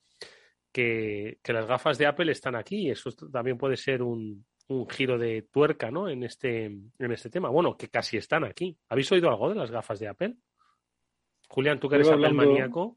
[0.72, 2.90] que, que, las gafas de Apple están aquí.
[2.90, 6.08] Eso también puede ser un, un giro de tuerca ¿no?
[6.08, 7.48] en, este, en este tema.
[7.48, 8.76] Bueno, que casi están aquí.
[8.88, 10.36] ¿Habéis oído algo de las gafas de Apple?
[11.48, 12.96] Julián, tú que eres Apple maníaco.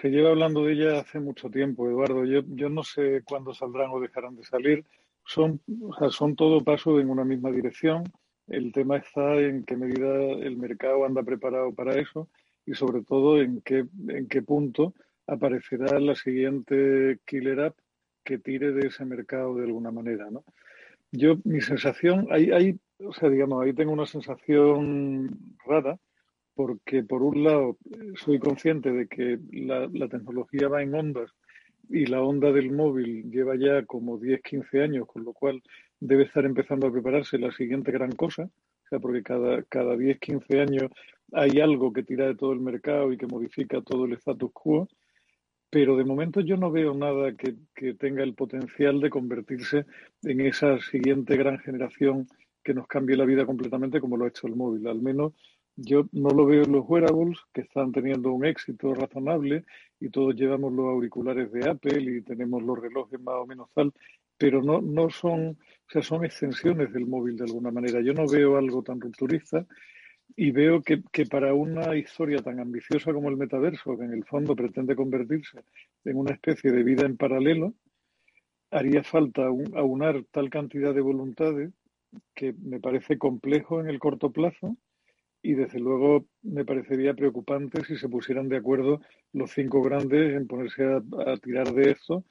[0.00, 2.24] Se lleva hablando de ella hace mucho tiempo, Eduardo.
[2.24, 4.84] Yo, yo no sé cuándo saldrán o dejarán de salir.
[5.24, 8.04] Son, o sea, son todo paso en una misma dirección.
[8.46, 12.28] El tema está en qué medida el mercado anda preparado para eso
[12.66, 14.94] y sobre todo en qué, en qué punto
[15.26, 17.78] aparecerá la siguiente killer app
[18.24, 20.44] que tire de ese mercado de alguna manera, ¿no?
[21.12, 25.98] Yo, mi sensación, hay, hay, o sea, digamos, ahí tengo una sensación rara,
[26.54, 27.78] porque por un lado
[28.16, 31.30] soy consciente de que la, tecnología va en ondas
[31.88, 35.62] y la onda del móvil lleva ya como 10, 15 años, con lo cual
[36.00, 40.18] debe estar empezando a prepararse la siguiente gran cosa, o sea, porque cada, cada 10,
[40.18, 40.90] 15 años
[41.32, 44.88] hay algo que tira de todo el mercado y que modifica todo el status quo,
[45.70, 49.86] pero de momento yo no veo nada que, que tenga el potencial de convertirse
[50.22, 52.28] en esa siguiente gran generación
[52.62, 54.86] que nos cambie la vida completamente como lo ha hecho el móvil.
[54.86, 55.34] Al menos
[55.76, 59.64] yo no lo veo en los wearables, que están teniendo un éxito razonable,
[60.00, 63.92] y todos llevamos los auriculares de Apple y tenemos los relojes más o menos tal,
[64.36, 68.00] pero no, no son, o sea, son extensiones del móvil de alguna manera.
[68.00, 69.66] Yo no veo algo tan rupturista
[70.36, 74.24] y veo que, que para una historia tan ambiciosa como el metaverso, que en el
[74.24, 75.64] fondo pretende convertirse
[76.04, 77.74] en una especie de vida en paralelo,
[78.70, 81.72] haría falta aunar tal cantidad de voluntades
[82.34, 84.76] que me parece complejo en el corto plazo
[85.44, 89.02] y desde luego me parecería preocupante si se pusieran de acuerdo
[89.34, 92.24] los cinco grandes en ponerse a, tirar de esto,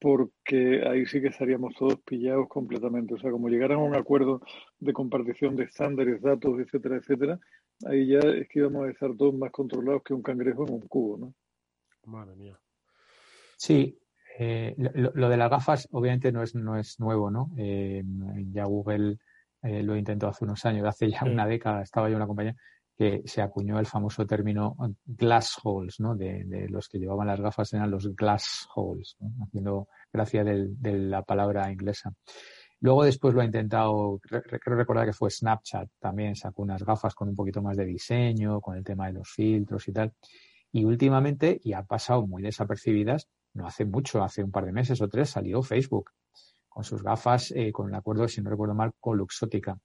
[0.00, 3.12] porque ahí sí que estaríamos todos pillados completamente.
[3.12, 4.40] O sea, como llegaran a un acuerdo
[4.80, 7.38] de compartición de estándares, datos, etcétera, etcétera,
[7.84, 10.88] ahí ya es que íbamos a estar todos más controlados que un cangrejo en un
[10.88, 11.34] cubo, ¿no?
[12.06, 12.58] Madre mía.
[13.58, 13.98] Sí,
[14.38, 17.50] eh, lo, de las gafas obviamente no es, no es nuevo, ¿no?
[17.58, 18.02] Eh,
[18.52, 19.18] ya Google
[19.62, 22.56] eh, lo intentó hace unos años, hace ya una década, estaba yo en una compañía
[22.96, 26.16] que se acuñó el famoso término glass holes, ¿no?
[26.16, 31.70] De, los que llevaban las gafas eran los glass holes, haciendo gracia de la palabra
[31.70, 32.12] inglesa.
[32.80, 37.28] Luego después lo ha intentado, creo recordar que fue Snapchat, también sacó unas gafas con
[37.28, 40.12] un poquito más de diseño, con el tema de los filtros y tal.
[40.72, 45.00] Y últimamente, y ha pasado muy desapercibidas, no hace mucho, hace un par de meses
[45.00, 46.12] o tres, salió Facebook
[46.78, 49.76] con sus gafas, eh, con el acuerdo, si no recuerdo mal, con Luxótica,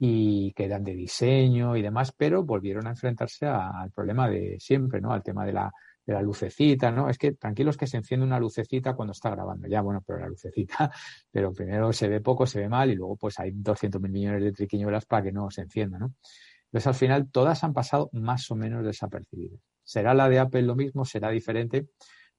[0.00, 5.00] y que eran de diseño y demás, pero volvieron a enfrentarse al problema de siempre,
[5.00, 5.12] ¿no?
[5.12, 5.70] Al tema de la,
[6.04, 7.08] de la lucecita, ¿no?
[7.08, 9.68] Es que tranquilos que se enciende una lucecita cuando está grabando.
[9.68, 10.90] Ya, bueno, pero la lucecita,
[11.30, 14.42] pero primero se ve poco, se ve mal y luego pues hay 200 mil millones
[14.42, 16.14] de triquiñuelas para que no se encienda, ¿no?
[16.64, 19.60] Entonces al final todas han pasado más o menos desapercibidas.
[19.84, 21.04] ¿Será la de Apple lo mismo?
[21.04, 21.86] ¿Será diferente?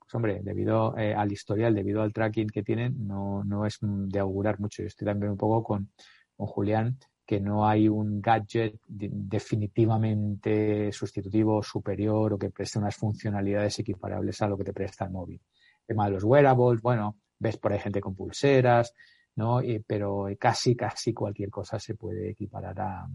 [0.06, 4.20] Pues hombre, debido eh, al historial, debido al tracking que tienen, no, no es de
[4.20, 4.84] augurar mucho.
[4.84, 5.90] Yo estoy también un poco con,
[6.38, 13.80] con Julián, que no hay un gadget definitivamente sustitutivo, superior o que preste unas funcionalidades
[13.80, 15.42] equiparables a lo que te presta el móvil.
[15.82, 18.94] El tema de los wearables, bueno, ves por ahí gente con pulseras,
[19.36, 19.60] ¿no?
[19.88, 23.08] pero casi, casi cualquier cosa se puede equiparar a,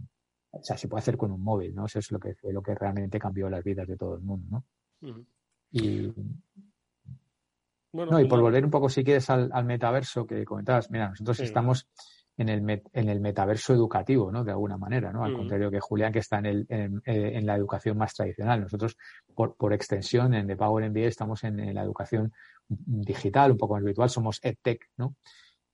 [0.50, 1.86] o sea, se puede hacer con un móvil, ¿no?
[1.86, 4.46] Eso es lo que fue lo que realmente cambió las vidas de todo el mundo,
[4.50, 4.64] ¿no?
[5.70, 6.12] Y
[7.92, 11.88] no, y por volver un poco, si quieres, al, metaverso que comentabas, mira, nosotros estamos
[12.36, 14.44] en el, en el metaverso educativo, ¿no?
[14.44, 15.24] De alguna manera, ¿no?
[15.24, 18.62] Al contrario que Julián, que está en, el, en, eh, la educación más tradicional.
[18.62, 18.96] Nosotros,
[19.34, 22.32] por, por extensión, en The Power MBA estamos en, la educación
[22.68, 25.16] digital, un poco más virtual, somos EdTech, ¿no?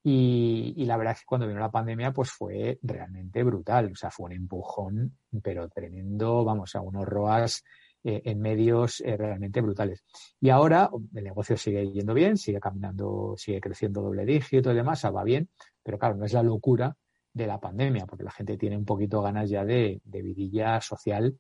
[0.03, 3.91] Y, la verdad es que cuando vino la pandemia, pues fue realmente brutal.
[3.93, 7.65] O sea, fue un empujón, pero tremendo, vamos, a unos ROAS
[8.09, 10.05] eh, en medios eh, realmente brutales.
[10.41, 15.05] Y ahora el negocio sigue yendo bien, sigue caminando, sigue creciendo doble dígito y demás,
[15.05, 15.49] va bien,
[15.83, 16.97] pero claro, no es la locura
[17.33, 21.37] de la pandemia, porque la gente tiene un poquito ganas ya de, de vidilla social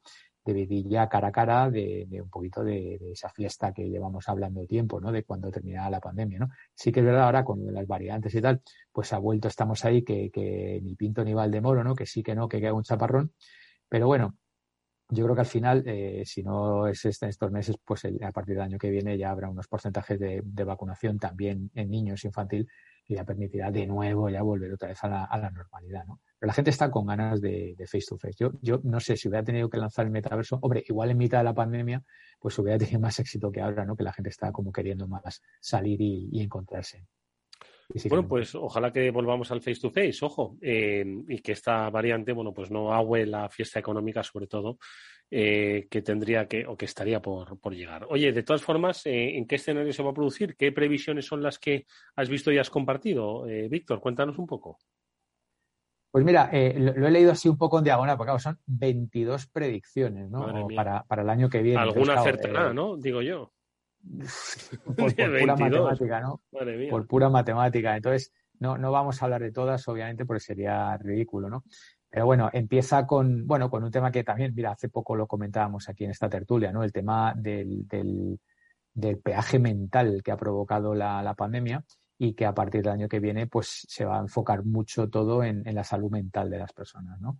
[0.46, 4.66] de vidilla cara a cara de, un poquito de, esa fiesta que llevamos hablando de
[4.66, 5.10] tiempo, ¿no?
[5.10, 6.48] De cuando terminaba la pandemia, ¿no?
[6.72, 8.62] Sí que es verdad ahora con las variantes y tal,
[8.92, 11.94] pues ha vuelto, estamos ahí que, que ni Pinto ni Valdemoro, ¿no?
[11.96, 13.32] Que sí que no, que queda un chaparrón.
[13.88, 14.36] Pero bueno,
[15.08, 18.54] yo creo que al final, eh, si no es este, estos meses, pues a partir
[18.56, 22.68] del año que viene ya habrá unos porcentajes de, de vacunación también en niños infantil
[23.08, 26.20] y ya permitirá de nuevo ya volver otra vez a la, normalidad, ¿no?
[26.38, 28.34] Pero la gente está con ganas de, face to face.
[28.38, 31.38] Yo, yo no sé si hubiera tenido que lanzar el metaverso, hombre, igual en mitad
[31.38, 32.02] de la pandemia,
[32.40, 33.96] pues hubiera tenido más éxito que ahora, ¿no?
[33.96, 37.06] Que la gente está como queriendo más salir y, encontrarse.
[38.08, 42.32] Bueno, pues ojalá que volvamos al face to face, ojo, eh, y que esta variante,
[42.32, 44.78] bueno, pues no agüe la fiesta económica, sobre todo,
[45.30, 48.06] eh, que tendría que o que estaría por, por llegar.
[48.10, 50.56] Oye, de todas formas, eh, ¿en qué escenario se va a producir?
[50.56, 53.44] ¿Qué previsiones son las que has visto y has compartido?
[53.68, 54.78] Víctor, cuéntanos un poco.
[56.10, 60.68] Pues mira, lo, he leído así un poco en diagonal, porque son 22 predicciones, ¿no?
[60.74, 61.80] Para, para, el año que viene.
[61.80, 62.96] Alguna acertará, eh, ¿no?
[62.96, 63.52] Digo yo.
[64.96, 66.40] Por, pura matemática, ¿no?
[66.90, 67.96] Por pura matemática.
[67.96, 71.64] Entonces, no, no vamos a hablar de todas, obviamente, porque sería ridículo, ¿no?
[72.08, 75.88] Pero bueno, empieza con, bueno, con un tema que también, mira, hace poco lo comentábamos
[75.88, 76.82] aquí en esta tertulia, ¿no?
[76.82, 78.40] El tema del, del,
[78.94, 81.84] del peaje mental que ha provocado la, la pandemia
[82.18, 85.44] y que a partir del año que viene pues se va a enfocar mucho todo
[85.44, 87.38] en, la salud mental de las personas, ¿no?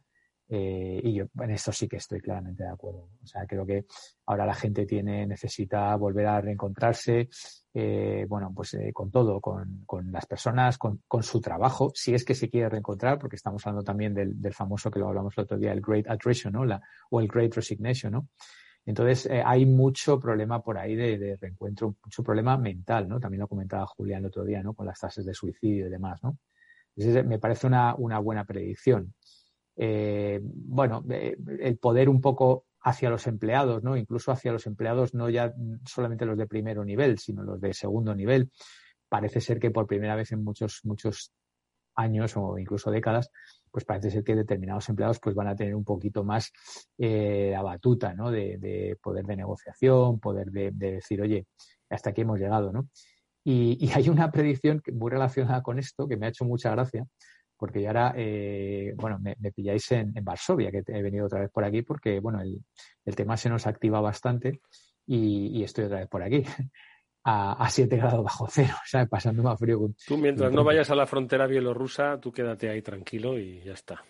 [0.48, 3.08] Eh, y yo en esto sí que estoy claramente de acuerdo.
[3.22, 3.86] O sea, creo que
[4.26, 7.28] ahora la gente tiene, necesita volver a reencontrarse,
[7.74, 12.14] eh, bueno, pues eh, con todo, con, con las personas, con, con, su trabajo, si
[12.14, 15.36] es que se quiere reencontrar, porque estamos hablando también del, del famoso que lo hablamos
[15.36, 16.64] el otro día, el Great Attrition, ¿no?
[16.64, 16.80] La,
[17.10, 18.28] o el Great Resignation, ¿no?
[18.86, 23.18] Entonces, eh, hay mucho problema por ahí de, reencuentro, mucho problema mental, ¿no?
[23.18, 24.74] También lo comentaba Julián el otro día, ¿no?
[24.74, 26.38] Con las tasas de suicidio y demás, ¿no?
[26.94, 29.12] Entonces, me parece una, una buena predicción.
[29.76, 33.96] Eh, bueno, eh, el poder un poco hacia los empleados, ¿no?
[33.96, 35.52] Incluso hacia los empleados, no ya
[35.84, 38.50] solamente los de primero nivel, sino los de segundo nivel.
[39.08, 41.32] Parece ser que por primera vez en muchos, muchos
[41.96, 43.30] años o incluso décadas,
[43.70, 46.52] pues parece ser que determinados empleados pues van a tener un poquito más
[46.98, 48.30] eh, batuta, ¿no?
[48.30, 51.46] De, poder de negociación, poder de, decir, oye,
[51.90, 52.88] hasta aquí hemos llegado, ¿no?
[53.44, 57.06] Y, hay una predicción muy relacionada con esto que me ha hecho mucha gracia,
[57.56, 61.64] porque ya ahora, eh, bueno, me, pilláis en, Varsovia, que he venido otra vez por
[61.64, 64.60] aquí, porque, bueno, el, tema se nos activa bastante
[65.06, 66.44] y, y estoy otra vez por aquí
[67.28, 69.08] a, 7 grados bajo cero, ¿sabes?
[69.08, 69.90] Pasando más frío.
[70.06, 74.02] Tú mientras no vayas a la frontera bielorrusa, tú quédate ahí tranquilo y ya está.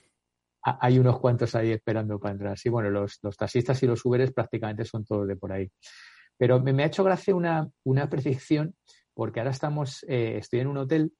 [0.62, 2.59] Hay unos cuantos ahí esperando para entrar.
[2.59, 5.70] Sí, bueno, los, los taxistas y los Uberes prácticamente son todos de por ahí.
[6.36, 8.74] Pero me, ha hecho gracia una, una predicción,
[9.14, 11.12] porque ahora estamos, eh, estoy en un hotel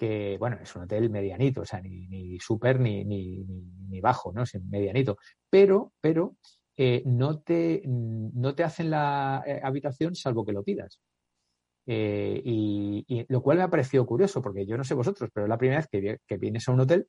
[0.00, 2.38] que, bueno, es un hotel medianito, o sea, ni, ni
[2.78, 3.44] ni, ni,
[3.90, 4.44] ni, bajo, ¿no?
[4.44, 5.18] Es medianito.
[5.50, 6.36] Pero, pero
[6.74, 11.02] eh, no, te, no te hacen la eh, habitación salvo que lo pidas.
[11.84, 15.50] Eh, y, lo cual me ha parecido curioso, porque yo no sé vosotros, pero es
[15.50, 17.06] la primera vez que, vienes a un hotel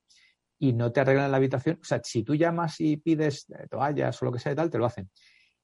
[0.59, 1.79] y no te arreglan la habitación.
[1.81, 4.79] O sea, si tú llamas y pides toallas o lo que sea y tal, te
[4.79, 5.09] lo hacen.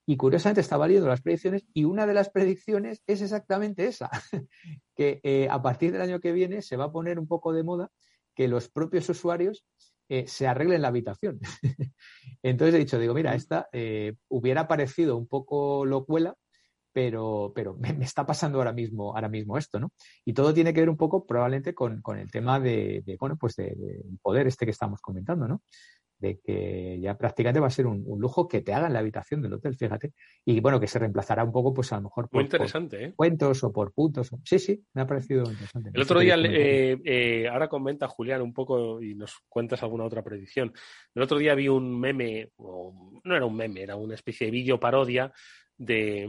[0.07, 4.09] Y curiosamente estaba leyendo las predicciones y una de las predicciones es exactamente esa,
[4.95, 7.63] que eh, a partir del año que viene se va a poner un poco de
[7.63, 7.91] moda
[8.33, 9.65] que los propios usuarios
[10.09, 11.39] eh, se arreglen la habitación.
[12.41, 13.67] Entonces he dicho, digo, mira, esta
[14.29, 16.35] hubiera parecido un poco locuela,
[16.97, 19.91] pero, pero me, está pasando ahora mismo, ahora mismo esto, ¿no?
[20.25, 23.77] Y todo tiene que ver un poco probablemente con, el tema de, bueno, pues del
[24.19, 25.61] poder este que estamos comentando, ¿no?
[26.19, 29.53] De que ya prácticamente va a ser un, lujo que te hagan la habitación del
[29.53, 30.13] hotel, fíjate.
[30.45, 33.13] Y bueno, que se reemplazará un poco, pues a lo mejor por, interesante, ¿eh?
[33.15, 34.31] cuentos o por puntos.
[34.43, 35.91] Sí, sí, me ha parecido interesante.
[35.93, 40.23] El otro día, eh, eh, ahora comenta Julián un poco y nos cuentas alguna otra
[40.23, 40.73] predicción.
[41.13, 44.51] El otro día vi un meme, o no era un meme, era una especie de
[44.51, 45.31] vídeo parodia
[45.77, 46.27] de,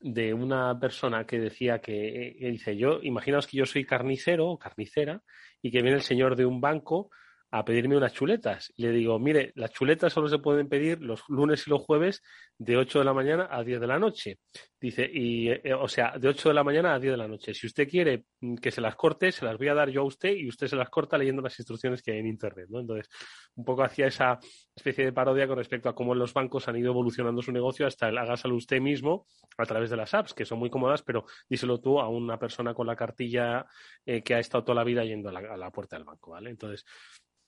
[0.00, 5.22] de una persona que decía que, dice, yo, imaginaos que yo soy carnicero o carnicera
[5.62, 7.10] y que viene el señor de un banco
[7.50, 8.72] a pedirme unas chuletas.
[8.76, 12.22] Le digo, mire, las chuletas solo se pueden pedir los lunes y los jueves
[12.58, 14.38] de 8 de la mañana a 10 de la noche.
[14.80, 17.54] Dice, y, eh, o sea, de 8 de la mañana a 10 de la noche.
[17.54, 20.04] Si usted quiere mm, que se las corte, se las voy a dar yo a
[20.04, 22.80] usted y usted se las corta leyendo las instrucciones que hay en Internet, ¿no?
[22.80, 23.08] Entonces,
[23.54, 24.38] un poco hacía esa
[24.74, 28.08] especie de parodia con respecto a cómo los bancos han ido evolucionando su negocio hasta
[28.08, 29.26] el hágaselo usted mismo
[29.56, 32.74] a través de las apps, que son muy cómodas, pero díselo tú a una persona
[32.74, 33.66] con la cartilla
[34.04, 36.32] eh, que ha estado toda la vida yendo a la, a la puerta del banco,
[36.32, 36.50] ¿vale?
[36.50, 36.84] Entonces,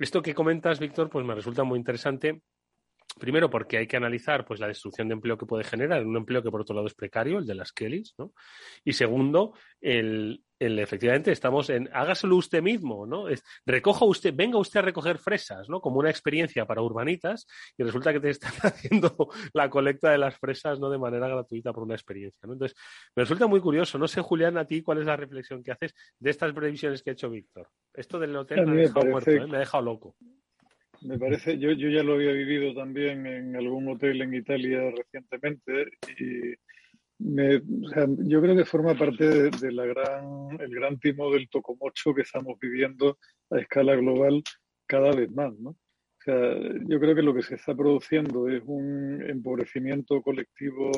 [0.00, 2.42] esto que comentas, Víctor, pues me resulta muy interesante.
[3.18, 6.42] Primero, porque hay que analizar pues, la destrucción de empleo que puede generar, un empleo
[6.42, 8.32] que por otro lado es precario, el de las Kellys, ¿no?
[8.84, 13.28] Y segundo, el, el efectivamente estamos en hágaselo usted mismo, ¿no?
[13.28, 15.80] Es, recoja usted, venga usted a recoger fresas, ¿no?
[15.80, 17.46] Como una experiencia para urbanitas
[17.76, 20.88] y resulta que te están haciendo la colecta de las fresas, ¿no?
[20.90, 22.52] De manera gratuita por una experiencia, ¿no?
[22.52, 22.78] Entonces,
[23.16, 23.98] me resulta muy curioso.
[23.98, 27.10] No sé, Julián, a ti, ¿cuál es la reflexión que haces de estas previsiones que
[27.10, 27.68] ha hecho Víctor?
[27.92, 29.46] Esto del hotel me ha dejado muerto, ¿eh?
[29.46, 30.16] me ha dejado loco.
[31.02, 35.86] Me parece, yo, yo ya lo había vivido también en algún hotel en Italia recientemente
[36.18, 36.54] y
[37.18, 41.48] me, o sea, yo creo que forma parte de, la gran, el gran timo del
[41.48, 43.18] tocomocho que estamos viviendo
[43.50, 44.42] a escala global
[44.86, 45.70] cada vez más, ¿no?
[45.70, 46.54] O sea,
[46.86, 50.90] yo creo que lo que se está produciendo es un empobrecimiento colectivo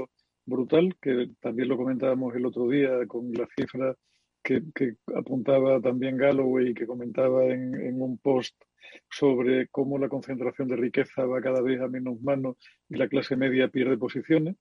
[0.44, 3.94] brutal, que también lo comentábamos el otro día con la cifra
[4.42, 8.54] que, que apuntaba también Galloway que comentaba en, en un post
[9.10, 12.56] sobre cómo la concentración de riqueza va cada vez a menos manos
[12.88, 14.56] y la clase media pierde posiciones.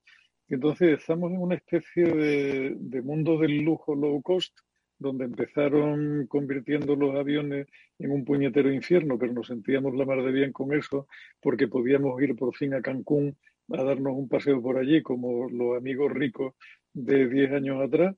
[0.48, 4.56] Y entonces estamos en una especie de, mundo del lujo low cost,
[4.98, 7.66] donde empezaron convirtiendo los aviones
[7.98, 11.08] en un puñetero infierno, pero nos sentíamos la mar de bien con eso,
[11.40, 13.36] porque podíamos ir por fin a Cancún
[13.70, 16.54] a darnos un paseo por allí, como los amigos ricos
[16.92, 18.14] de 10 años atrás.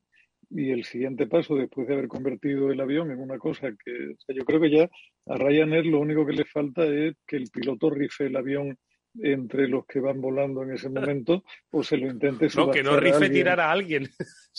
[0.49, 4.19] Y el siguiente paso, después de haber convertido el avión en una cosa que, o
[4.19, 4.89] sea, yo creo que ya
[5.27, 8.77] a Ryanair lo único que le falta es que el piloto rife el avión
[9.21, 12.99] entre los que van volando en ese momento o se lo intente No, que no
[12.99, 14.07] rife a tirar a alguien.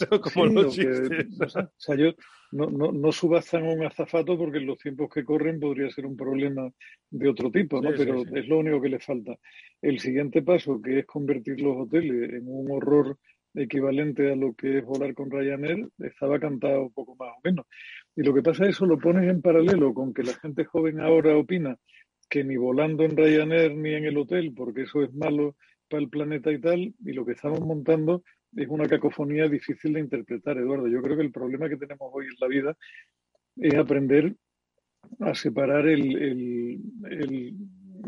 [0.34, 2.12] Como sí, los que, o sea, o sea, yo,
[2.53, 6.07] no, no, no, subastan a un azafato porque en los tiempos que corren podría ser
[6.07, 6.70] un problema
[7.11, 7.91] de otro tipo, ¿no?
[7.91, 9.37] Sí, Pero sí, es lo único que le falta.
[9.82, 13.18] El siguiente paso, que es convertir los hoteles en un horror
[13.57, 17.67] equivalente a lo que es volar con Ryanair, estaba cantado poco más o menos.
[18.15, 21.01] Y lo que pasa es eso lo pones en paralelo con que la gente joven
[21.01, 21.77] ahora opina
[22.29, 25.57] que ni volando en Ryanair ni en el hotel, porque eso es malo
[25.89, 28.23] para el planeta y tal, y lo que estamos montando
[28.55, 30.89] es una cacofonía difícil de interpretar, Eduardo.
[30.89, 32.77] Yo creo que el problema que tenemos hoy en la vida
[33.57, 34.35] es aprender
[35.21, 37.55] a separar el, el, el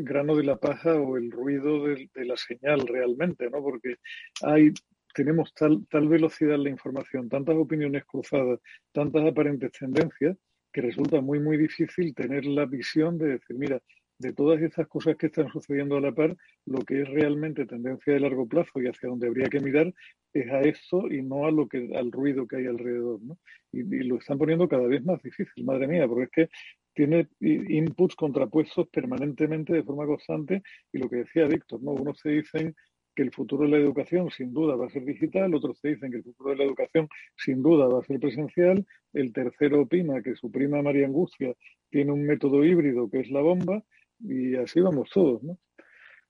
[0.05, 3.63] grano de la paja o el ruido de, de, la señal realmente, ¿no?
[3.63, 3.97] Porque
[4.43, 4.73] hay
[5.19, 8.61] tenemos tal, velocidad en la información, tantas opiniones cruzadas,
[8.93, 10.37] tantas aparentes tendencias,
[10.73, 13.83] que resulta muy, muy difícil tener la visión de decir, mira,
[14.21, 18.13] de todas estas cosas que están sucediendo a la par, lo que es realmente tendencia
[18.13, 19.93] de largo plazo y hacia donde habría que mirar
[20.33, 23.39] es a esto y no a lo que al ruido que hay alrededor, ¿no?
[23.73, 26.49] Y, y lo están poniendo cada vez más difícil, madre mía, porque es que
[26.95, 30.63] tiene inputs contrapuestos permanentemente de forma constante
[30.93, 31.91] y lo que decía Víctor, ¿no?
[31.93, 32.77] Unos se dicen
[33.19, 36.13] que el futuro de la educación sin duda va a ser digital, otros te dicen
[36.13, 40.23] que el futuro de la educación sin duda va a ser presencial, el tercero opina
[40.23, 41.53] que su prima María Angustia
[41.91, 43.83] tiene un método híbrido que es la bomba
[44.21, 45.59] y así vamos todos, ¿no?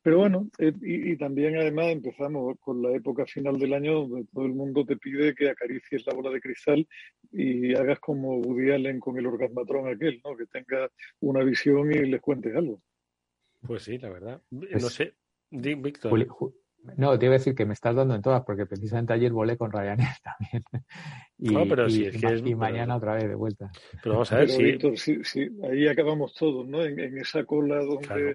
[0.00, 4.24] Pero bueno, eh, y, y, también además empezamos con la época final del año donde
[4.32, 6.88] todo el mundo te pide que acaricies la bola de cristal
[7.30, 10.34] y hagas como Woody Allen con el orgasmatrón aquel, ¿no?
[10.34, 12.80] Que tenga una visión y les cuentes algo.
[13.60, 14.40] Pues sí, la verdad.
[14.50, 15.12] No sé,
[15.50, 16.10] Víctor.
[16.96, 19.56] No, te iba a decir que me estás dando en todas, porque precisamente ayer volé
[19.56, 20.64] con Ryanair también.
[21.38, 23.70] Y, no, pero y, si es y, que es, y mañana otra vez de vuelta.
[24.02, 24.64] Pero vamos a ver pero, si.
[24.64, 26.82] Víctor, sí, sí, ahí acabamos todos, ¿no?
[26.82, 28.32] En, en esa cola donde claro.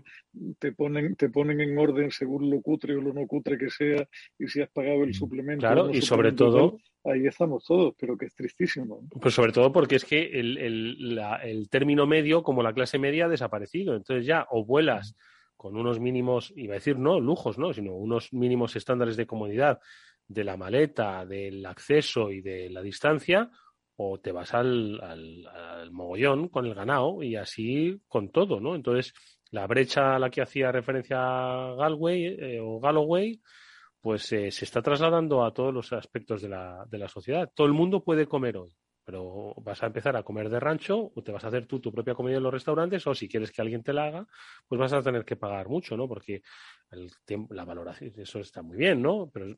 [0.59, 4.07] te ponen, te ponen en orden según lo cutre o lo no cutre que sea,
[4.37, 5.61] y si has pagado el suplemento.
[5.61, 6.77] Claro, no y sobre todo.
[7.05, 9.01] Ahí estamos todos, pero que es tristísimo.
[9.01, 9.19] ¿no?
[9.19, 12.97] Pues sobre todo porque es que el, el, la, el término medio, como la clase
[12.97, 13.93] media, ha desaparecido.
[13.93, 15.13] entonces ya o vuelas
[15.55, 19.79] con unos mínimos, iba a decir no, lujos, no, sino unos mínimos estándares de comodidad
[20.27, 23.49] de la maleta, del acceso y de la distancia,
[23.95, 28.75] o te vas al, al, al mogollón con el ganado y así con todo, ¿no?
[28.75, 29.13] Entonces,
[29.51, 33.39] la brecha a la que hacía referencia Galway eh, o Galloway,
[34.01, 37.51] pues eh, se está trasladando a todos los aspectos de la, de la sociedad.
[37.53, 41.23] Todo el mundo puede comer hoy pero vas a empezar a comer de rancho o
[41.23, 43.61] te vas a hacer tú tu propia comida en los restaurantes o si quieres que
[43.61, 44.27] alguien te la haga,
[44.67, 46.07] pues vas a tener que pagar mucho, ¿no?
[46.07, 46.41] Porque
[46.91, 49.29] el tiempo, la valoración, eso está muy bien, ¿no?
[49.33, 49.57] Pero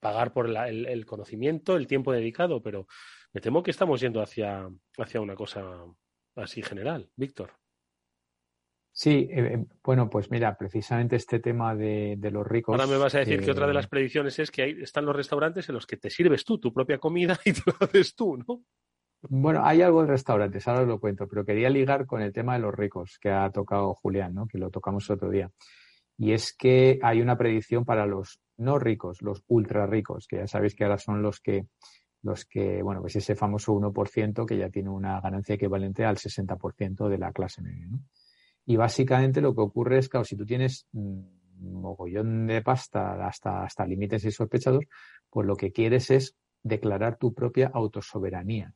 [0.00, 2.86] pagar por la, el, el, conocimiento, el tiempo dedicado, pero
[3.32, 4.68] me temo que estamos yendo hacia,
[4.98, 5.64] hacia una cosa
[6.36, 7.10] así general.
[7.16, 7.61] Víctor.
[8.94, 12.74] Sí, eh, eh, bueno, pues mira, precisamente este tema de, los ricos.
[12.74, 15.16] Ahora me vas a decir que otra de las predicciones es que ahí están los
[15.16, 18.36] restaurantes en los que te sirves tú tu propia comida y te lo haces tú,
[18.36, 18.62] ¿no?
[19.28, 22.54] Bueno, hay algo de restaurantes, ahora os lo cuento, pero quería ligar con el tema
[22.54, 24.46] de los ricos que ha tocado Julián, ¿no?
[24.46, 25.50] Que lo tocamos otro día.
[26.18, 30.46] Y es que hay una predicción para los no ricos, los ultra ricos, que ya
[30.46, 31.66] sabéis que ahora son los que,
[32.22, 37.08] los que, bueno, pues ese famoso 1% que ya tiene una ganancia equivalente al 60%
[37.08, 38.00] de la clase media, ¿no?
[38.64, 43.64] Y básicamente lo que ocurre es, claro, si tú tienes un mogollón de pasta hasta,
[43.64, 44.84] hasta límites insospechados,
[45.30, 48.74] pues lo que quieres es declarar tu propia autosoberanía.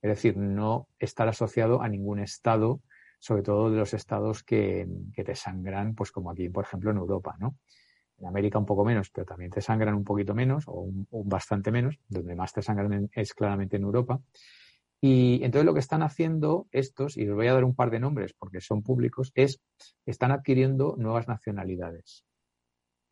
[0.00, 2.80] Es decir, no estar asociado a ningún estado,
[3.18, 7.36] sobre todo de los estados que, te sangran, pues como aquí, por ejemplo, en Europa,
[7.38, 7.56] ¿no?
[8.18, 11.70] En América un poco menos, pero también te sangran un poquito menos o un, bastante
[11.70, 11.98] menos.
[12.08, 14.20] Donde más te sangran es claramente en Europa.
[15.00, 18.00] Y entonces lo que están haciendo estos, y os voy a dar un par de
[18.00, 19.60] nombres porque son públicos, es
[20.06, 22.24] están adquiriendo nuevas nacionalidades.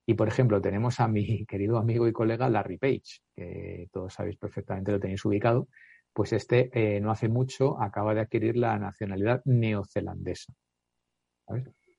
[0.08, 4.36] Y por ejemplo, tenemos a mi querido amigo y colega Larry Page, que todos sabéis
[4.36, 5.68] perfectamente, lo tenéis ubicado,
[6.12, 10.54] pues este eh, no hace mucho acaba de adquirir la nacionalidad neozelandesa.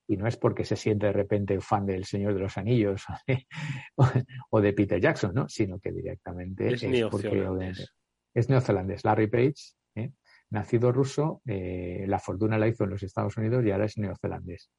[0.10, 3.06] Y no es porque se siente de repente fan del Señor de los Anillos
[4.50, 5.48] o de Peter Jackson, ¿no?
[5.48, 7.94] Sino que directamente es, neozelandés.
[8.38, 9.04] Es neozelandés.
[9.04, 9.56] Larry Page,
[9.96, 10.12] ¿eh?
[10.52, 14.70] nacido ruso, eh, la fortuna la hizo en los Estados Unidos y ahora es neozelandés.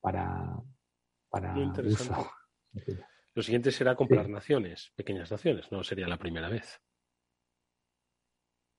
[0.00, 0.56] Para,
[1.28, 1.54] para
[3.34, 6.80] Lo siguiente será comprar naciones, pequeñas naciones, no sería la primera vez.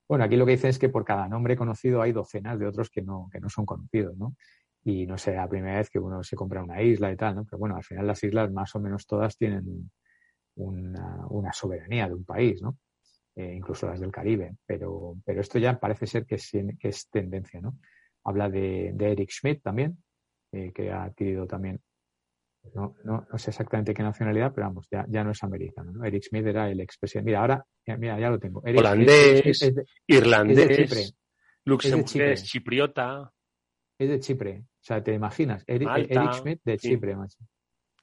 [0.09, 2.89] Bueno, aquí lo que dicen es que por cada nombre conocido hay docenas de otros
[2.89, 4.35] que no, que no son conocidos, ¿no?
[4.83, 7.45] Y no sé, la primera vez que uno se compra una isla y tal, ¿no?
[7.45, 9.89] Pero bueno, al final las islas más o menos todas tienen
[10.55, 12.77] una, soberanía de un país, ¿no?
[13.35, 14.55] Eh, incluso las del Caribe.
[14.65, 17.77] Pero, pero esto ya parece ser que es, que es tendencia, ¿no?
[18.23, 20.03] Habla de, Eric Schmidt también,
[20.51, 21.81] eh, que ha adquirido también
[22.73, 25.91] no, no, no, sé exactamente qué nacionalidad, pero vamos, ya, ya no es americano.
[25.91, 26.05] ¿no?
[26.05, 27.25] Eric Smith era el expresidente.
[27.25, 27.65] Mira, ahora,
[27.97, 28.61] mira, ya lo tengo.
[28.61, 29.73] Holandés,
[30.07, 31.15] irlandés,
[31.65, 33.31] luxemburgués, chipriota.
[33.97, 34.59] Es de Chipre.
[34.59, 35.63] O sea, ¿te imaginas?
[35.67, 35.89] Eric,
[36.33, 37.37] Smith de Chipre, macho.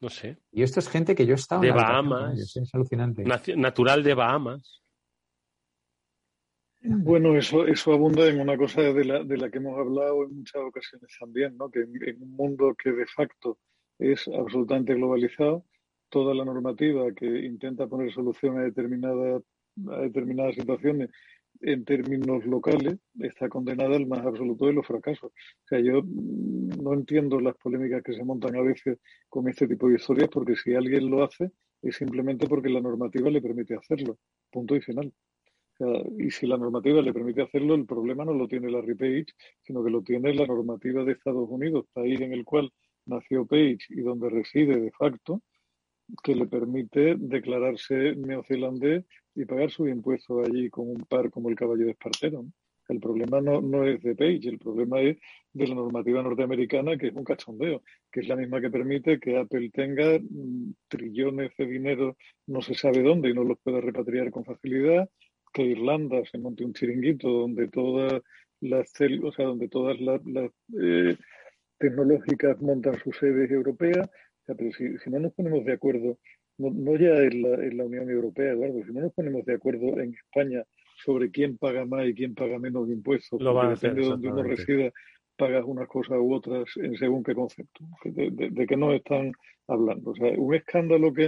[0.00, 0.38] No sé.
[0.52, 2.38] Y esto es gente que yo he estado De Bahamas.
[2.38, 3.24] Es alucinante.
[3.24, 4.82] Natural de Bahamas.
[6.90, 10.38] Bueno, eso, eso abunda en una cosa de la, de la que hemos hablado en
[10.38, 11.70] muchas ocasiones también, ¿no?
[11.70, 13.58] Que en un mundo que de facto
[13.98, 15.64] es absolutamente globalizado.
[16.08, 19.38] Toda la normativa que intenta poner solución a, determinada,
[19.90, 21.10] a determinadas situaciones
[21.60, 25.30] en términos locales está condenada al más absoluto de los fracasos.
[25.30, 29.88] O sea, yo no entiendo las polémicas que se montan a veces con este tipo
[29.88, 31.50] de historias porque si alguien lo hace
[31.82, 34.18] es simplemente porque la normativa le permite hacerlo.
[34.50, 35.12] Punto y final.
[36.18, 39.26] Y si la normativa le permite hacerlo, el problema no lo tiene la Page,
[39.62, 42.72] sino que lo tiene la normativa de Estados Unidos, país en el cual
[43.06, 45.42] nació Page y donde reside de facto,
[46.22, 49.04] que le permite declararse neozelandés
[49.34, 52.44] y pagar sus impuestos allí con un par como el caballo de Espartero.
[52.88, 55.18] El problema no, no es de Page, el problema es
[55.52, 59.36] de la normativa norteamericana, que es un cachondeo, que es la misma que permite que
[59.36, 62.16] Apple tenga mm, trillones de dinero
[62.46, 65.08] no se sabe dónde y no los pueda repatriar con facilidad,
[65.52, 68.22] que Irlanda se monte un chiringuito donde todas
[68.60, 68.90] las
[69.22, 70.20] o sea, donde todas las,
[70.80, 71.16] eh,
[71.78, 74.08] tecnológicas montan sus sedes europeas,
[74.46, 76.18] pero si, no nos ponemos de acuerdo,
[76.58, 80.00] no, ya en la, en la, Unión Europea, Eduardo, si no nos ponemos de acuerdo
[80.00, 80.64] en España
[81.04, 84.90] sobre quién paga más y quién paga menos impuestos, Lo depende de donde uno resida,
[85.36, 89.32] pagas unas cosas u otras en según qué concepto, de, de, qué nos están
[89.68, 90.10] hablando.
[90.10, 91.26] O sea, un escándalo que,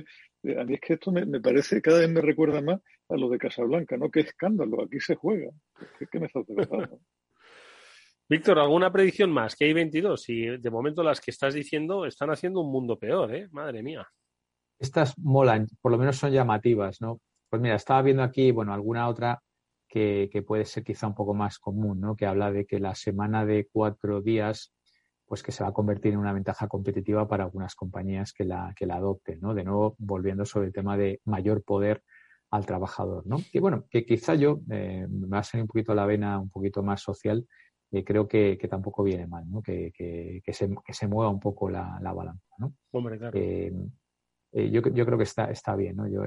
[0.58, 2.80] a mí es que esto me, parece, cada vez me recuerda más
[3.10, 4.10] a lo de Casablanca, ¿no?
[4.10, 4.82] ¿Qué escándalo?
[4.82, 5.50] Aquí se juega.
[6.10, 6.44] ¿Qué, me estás
[8.28, 9.56] Víctor, ¿alguna predicción más?
[9.56, 13.34] Que hay 22 y de momento las que estás diciendo están haciendo un mundo peor,
[13.34, 13.48] ¿eh?
[13.50, 14.06] Madre mía.
[14.78, 17.20] Estas molan, por lo menos son llamativas, ¿no?
[17.48, 19.42] Pues mira, estaba viendo aquí, bueno, alguna otra
[19.88, 22.14] que, puede ser quizá un poco más común, ¿no?
[22.14, 24.72] Que habla de que la semana de cuatro días,
[25.26, 28.72] pues que se va a convertir en una ventaja competitiva para algunas compañías que la,
[28.76, 29.54] que la adopten, ¿no?
[29.54, 32.04] De nuevo, volviendo sobre el tema de mayor poder
[32.50, 33.38] al trabajador, ¿no?
[33.52, 36.50] Que bueno, que quizá yo eh, me va a salir un poquito la vena un
[36.50, 37.46] poquito más social,
[37.92, 39.62] eh, creo que, tampoco viene mal, ¿no?
[39.62, 42.74] Que, que, se, que se mueva un poco la, la balanza, ¿no?
[42.92, 43.36] Hombre, claro.
[43.36, 43.72] Eh,
[44.52, 46.08] eh, yo, yo, creo que está, está bien, ¿no?
[46.08, 46.22] Yo,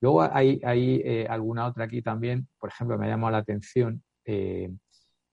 [0.00, 4.70] luego hay, hay alguna otra aquí también, por ejemplo, me ha llamado la atención, que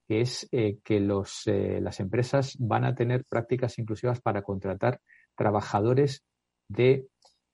[0.08, 5.00] es que los, las empresas van a tener prácticas inclusivas para contratar
[5.36, 6.26] trabajadores
[6.68, 7.08] de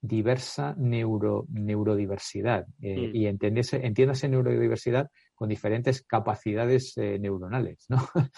[0.04, 2.68] diversa neuro, neurodiversidad.
[2.80, 3.16] Mm.
[3.16, 7.98] Y entiéndase, entiéndase neurodiversidad con diferentes capacidades eh, neuronales, ¿no?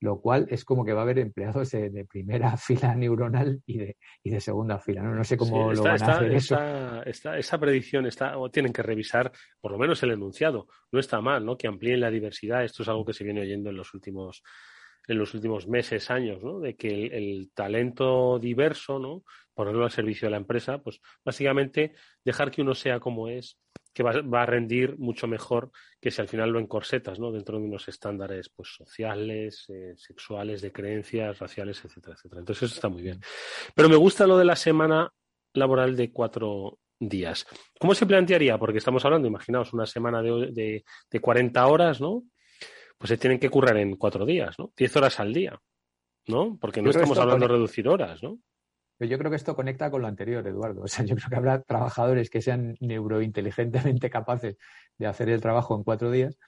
[0.00, 3.96] lo cual es como que va a haber empleados de, primera fila neuronal y de,
[4.24, 5.02] y de segunda fila.
[5.02, 6.58] No, no sé cómo lo van a hacer eso.
[7.06, 10.66] esa predicción está, o tienen que revisar por lo menos el enunciado.
[10.90, 11.56] No está mal, ¿no?
[11.56, 12.64] Que amplíen la diversidad.
[12.64, 14.42] Esto es algo que se viene oyendo en los últimos
[15.06, 16.60] en los últimos meses, años, ¿no?
[16.60, 19.22] De que el, talento diverso, ¿no?
[19.54, 21.94] Ponerlo al servicio de la empresa, pues básicamente
[22.24, 23.58] dejar que uno sea como es,
[23.92, 27.30] que va, a rendir mucho mejor que si al final lo encorsetas, ¿no?
[27.30, 32.40] Dentro de unos estándares, pues sociales, eh, sexuales, de creencias, raciales, etcétera, etcétera.
[32.40, 33.20] Entonces eso está muy bien.
[33.74, 35.12] Pero me gusta lo de la semana
[35.52, 37.46] laboral de cuatro días.
[37.78, 38.58] ¿Cómo se plantearía?
[38.58, 42.24] Porque estamos hablando, imaginaos, una semana de, de, de 40 horas, ¿no?
[42.98, 44.72] pues se tienen que currar en cuatro días, ¿no?
[44.76, 45.60] Diez horas al día,
[46.26, 46.56] ¿no?
[46.60, 48.38] Porque no estamos hablando de reducir horas, ¿no?
[48.96, 50.82] Pero yo creo que esto conecta con lo anterior, Eduardo.
[50.82, 54.56] O sea, yo creo que habrá trabajadores que sean neurointeligentemente capaces
[54.98, 56.38] de hacer el trabajo en cuatro días.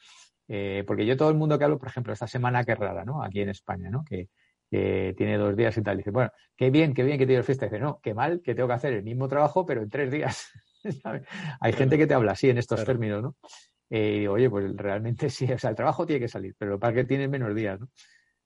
[0.48, 3.22] Eh, porque yo todo el mundo que hablo, por ejemplo, esta semana que rara, ¿no?
[3.22, 4.04] Aquí en España, ¿no?
[4.04, 4.28] Que,
[4.68, 5.96] tiene dos días y tal.
[5.96, 7.66] Dice, bueno, qué bien, qué bien que tiene fiesta.
[7.66, 10.50] Dice, no, qué mal que tengo que hacer el mismo trabajo, pero en tres días.
[11.60, 13.36] Hay gente que te habla así en estos términos, ¿no?
[13.90, 16.78] Eh, y digo, oye, pues realmente sí, o sea, el trabajo tiene que salir, pero
[16.78, 17.88] para que tiene menos días, ¿no?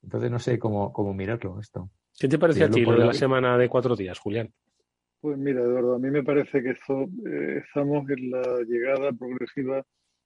[0.02, 1.90] Entonces no sé cómo, cómo mirarlo esto.
[2.20, 4.52] ¿Qué te parece a ti lo de la semana de cuatro días, Julián?
[5.22, 9.82] Pues mira, Eduardo, a mí me parece que esto, eh, estamos en la llegada progresiva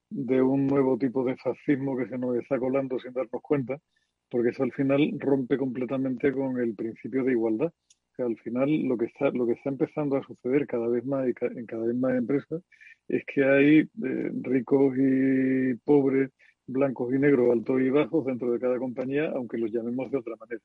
[0.09, 3.77] de un nuevo tipo de fascismo que se nos está colando sin darnos cuenta,
[4.29, 7.67] porque eso al final rompe completamente con el principio de igualdad.
[7.67, 11.05] O sea, al final lo que está, lo que está empezando a suceder cada vez
[11.05, 12.61] más en cada vez más empresas
[13.07, 16.29] es que hay eh, ricos y pobres,
[16.67, 20.35] blancos y negros, altos y bajos dentro de cada compañía, aunque los llamemos de otra
[20.37, 20.61] manera.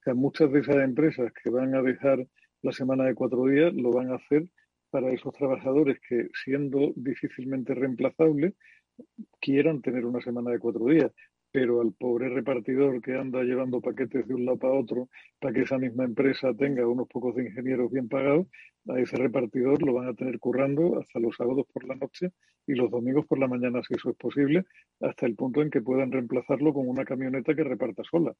[0.00, 2.26] O sea, muchas de esas empresas que van a dejar
[2.62, 4.48] la semana de cuatro días lo van a hacer
[4.90, 8.54] para esos trabajadores que, siendo difícilmente reemplazables,
[9.40, 11.10] quieran tener una semana de cuatro días
[11.54, 15.60] pero al pobre repartidor que anda llevando paquetes de un lado para otro para que
[15.60, 18.48] esa misma empresa tenga unos pocos ingenieros bien pagados,
[18.88, 22.32] a ese repartidor lo van a tener currando hasta los sábados por la noche
[22.66, 24.64] y los domingos por la mañana, si eso es posible,
[24.98, 28.34] hasta el punto en que puedan reemplazarlo con una camioneta que reparta sola.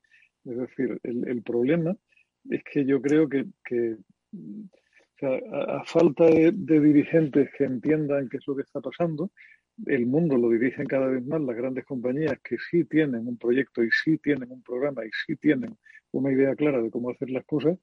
[0.44, 1.96] Es decir, el, problema
[2.50, 3.46] es que yo creo que,
[5.22, 9.30] a, falta de, de dirigentes que entiendan qué es lo que está pasando,
[9.86, 13.82] el mundo lo dirigen cada vez más las grandes compañías que sí tienen un proyecto
[13.82, 15.76] y sí tienen un programa y sí tienen
[16.12, 17.78] una idea clara de cómo hacer las cosas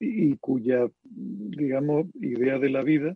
[0.00, 3.14] y, cuya, digamos, idea de la vida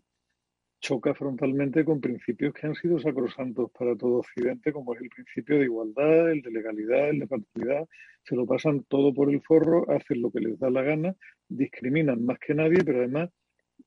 [0.80, 5.58] choca frontalmente con principios que han sido sacrosantos para todo Occidente, como es el principio
[5.58, 7.88] de igualdad, el de legalidad, el de partidad.
[8.22, 11.16] Se lo pasan todo por el forro, hacen lo que les da la gana,
[11.48, 13.30] discriminan más que nadie, pero además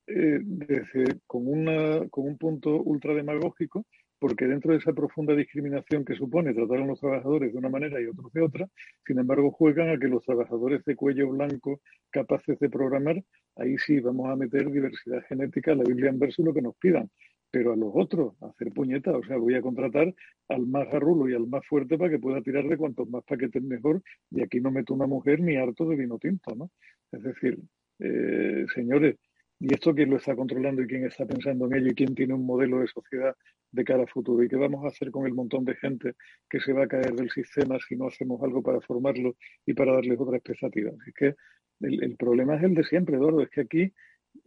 [0.08, 3.86] eh, desde, con, una, con un punto ultra demagógico
[4.22, 8.00] porque dentro de esa profunda discriminación que supone tratar a los trabajadores de una manera
[8.00, 8.68] y otros de otra,
[9.04, 13.24] sin embargo juegan a que los trabajadores de cuello blanco capaces de programar,
[13.56, 17.10] ahí sí vamos a meter diversidad genética, la Biblia en verso lo que nos pidan,
[17.50, 20.14] pero a los otros, hacer puñetas, o sea, voy a contratar
[20.50, 23.64] al más garrulo y al más fuerte para que pueda tirar de cuantos más paquetes
[23.64, 26.70] mejor, y aquí no meto una mujer ni harto de vino tinto, ¿no?
[27.12, 27.58] Es decir,
[27.98, 29.16] eh, señores,
[29.64, 32.34] ¿Y esto quién lo está controlando y quién está pensando en ello y quién tiene
[32.34, 33.36] un modelo de sociedad
[33.72, 34.44] de cara a futuro?
[34.44, 36.16] ¿Y qué vamos a hacer con el montón de gente
[36.50, 39.36] que se va a caer del sistema si no hacemos algo para formarlo
[39.68, 40.90] y para darles otra expectativa?
[41.00, 41.36] Así que
[41.82, 43.94] el, problema es el de siempre, Eduardo, es que aquí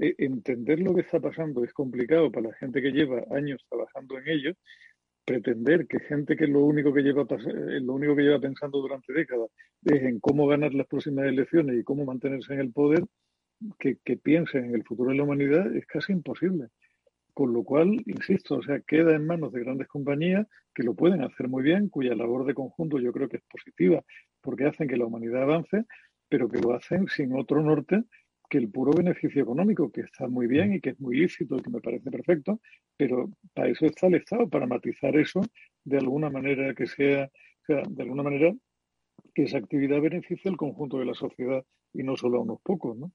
[0.01, 4.19] eh, entender lo que está pasando es complicado para la gente que lleva años trabajando
[4.19, 4.53] en ello.
[5.25, 9.13] Pretender que gente que lo único que lleva eh, lo único que lleva pensando durante
[9.13, 9.49] décadas
[9.85, 13.05] es en cómo ganar las próximas elecciones y cómo mantenerse en el poder,
[13.79, 16.69] que, piensen en el futuro de la humanidad es casi imposible.
[17.33, 21.23] Con lo cual, insisto, o sea, queda en manos de grandes compañías que lo pueden
[21.23, 24.03] hacer muy bien, cuya labor de conjunto yo creo que es positiva,
[24.41, 25.85] porque hacen que la humanidad avance,
[26.29, 28.05] pero que lo hacen sin otro norte
[28.49, 31.63] que el puro beneficio económico, que está muy bien y que es muy lícito y
[31.63, 32.61] que me parece perfecto,
[32.97, 35.41] pero para eso está el Estado, para matizar eso
[35.85, 38.55] de alguna manera que sea, o sea, de alguna manera
[39.35, 42.97] que esa actividad beneficie al conjunto de la sociedad y no solo a unos pocos,
[42.97, 43.11] ¿no?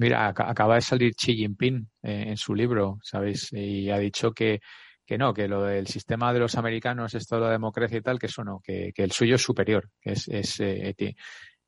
[0.00, 3.52] Mira, acaba de salir Xi Jinping eh, en su libro, ¿sabéis?
[3.52, 4.60] Y ha dicho que,
[5.04, 8.18] que no, que lo del sistema de los americanos, esto de la democracia y tal,
[8.18, 10.94] que eso no, que, que el suyo es superior, que es, es eh,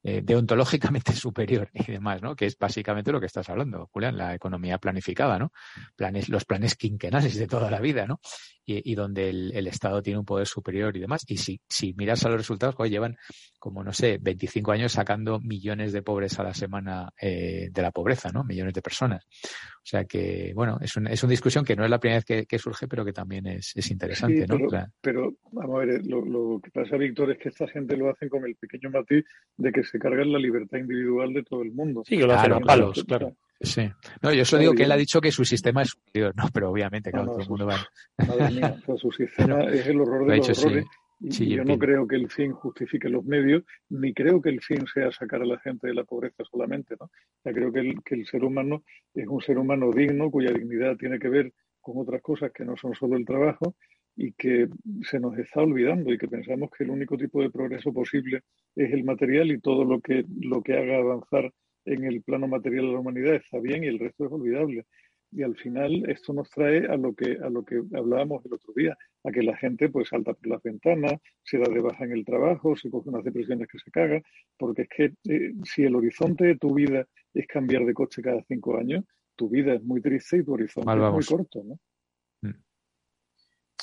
[0.05, 2.35] eh, deontológicamente superior y demás, ¿no?
[2.35, 5.53] Que es básicamente lo que estás hablando, Julián, la economía planificada, ¿no?
[5.95, 8.21] Planes, los planes quinquenales de toda la vida, ¿no?
[8.65, 11.25] Y, donde el, Estado tiene un poder superior y demás.
[11.27, 13.17] Y si, si miras a los resultados, pues llevan
[13.59, 17.91] como, no sé, 25 años sacando millones de pobres a la semana eh, de la
[17.91, 18.45] pobreza, ¿no?
[18.45, 19.25] Millones de personas.
[19.25, 22.59] O sea que, bueno, es, es una discusión que no es la primera vez que,
[22.59, 24.57] surge, pero que también es, es interesante, ¿no?
[25.01, 28.29] Pero, vamos a ver, lo, lo que pasa, Víctor, es que esta gente lo hacen
[28.29, 29.25] con el pequeño matiz
[29.57, 32.03] de que se cargan la libertad individual de todo el mundo.
[32.07, 33.37] Sí, que lo hacen a palos, claro.
[33.61, 33.89] Sí.
[34.23, 36.71] No, yo solo digo que él ha dicho que su sistema es superior, no, pero
[36.71, 37.77] obviamente, claro, todo el mundo va.
[38.27, 40.87] Madre mía, su sistema es el horror de los horrores.
[41.21, 44.85] Y yo no creo que el fin justifique los medios, ni creo que el fin
[44.93, 46.97] sea sacar a la gente de la pobreza solamente.
[46.99, 47.11] ¿no?
[47.45, 48.83] Ya creo que el, que el ser humano
[49.15, 52.77] es un ser humano digno, cuya dignidad tiene que ver con otras cosas que no
[52.77, 53.77] son solo el trabajo
[54.17, 54.69] y que
[55.03, 58.43] se nos está olvidando y que pensamos que el único tipo de progreso posible
[58.77, 61.53] es el material y todo lo que, lo que haga avanzar
[61.85, 64.87] en el plano material de la humanidad está bien y el resto es olvidable.
[65.35, 68.75] Y al final esto nos trae a lo que, a lo que hablábamos el otro
[68.77, 72.13] día, a que la gente pues salta por las ventanas, se da de baja en
[72.13, 74.21] el trabajo, se coge unas depresiones que se caga,
[74.59, 78.43] porque es que eh, si el horizonte de tu vida es cambiar de coche cada
[78.43, 79.05] cinco años,
[79.35, 81.79] tu vida es muy triste y tu horizonte es muy corto, ¿no?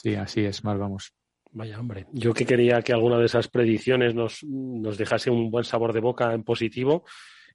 [0.01, 1.13] Sí, así es, mal vamos.
[1.51, 5.63] Vaya hombre, yo que quería que alguna de esas predicciones nos, nos dejase un buen
[5.63, 7.05] sabor de boca en positivo.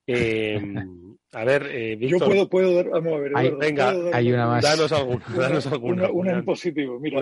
[0.06, 0.60] Eh,
[1.32, 2.20] a ver, eh, Víctor.
[2.20, 3.32] Yo puedo, puedo dar, vamos a ver.
[3.36, 4.64] Hay, venga, hay una más.
[4.64, 6.10] Danos, algún, danos alguna.
[6.10, 6.98] Una, en positivo.
[6.98, 7.20] Mira,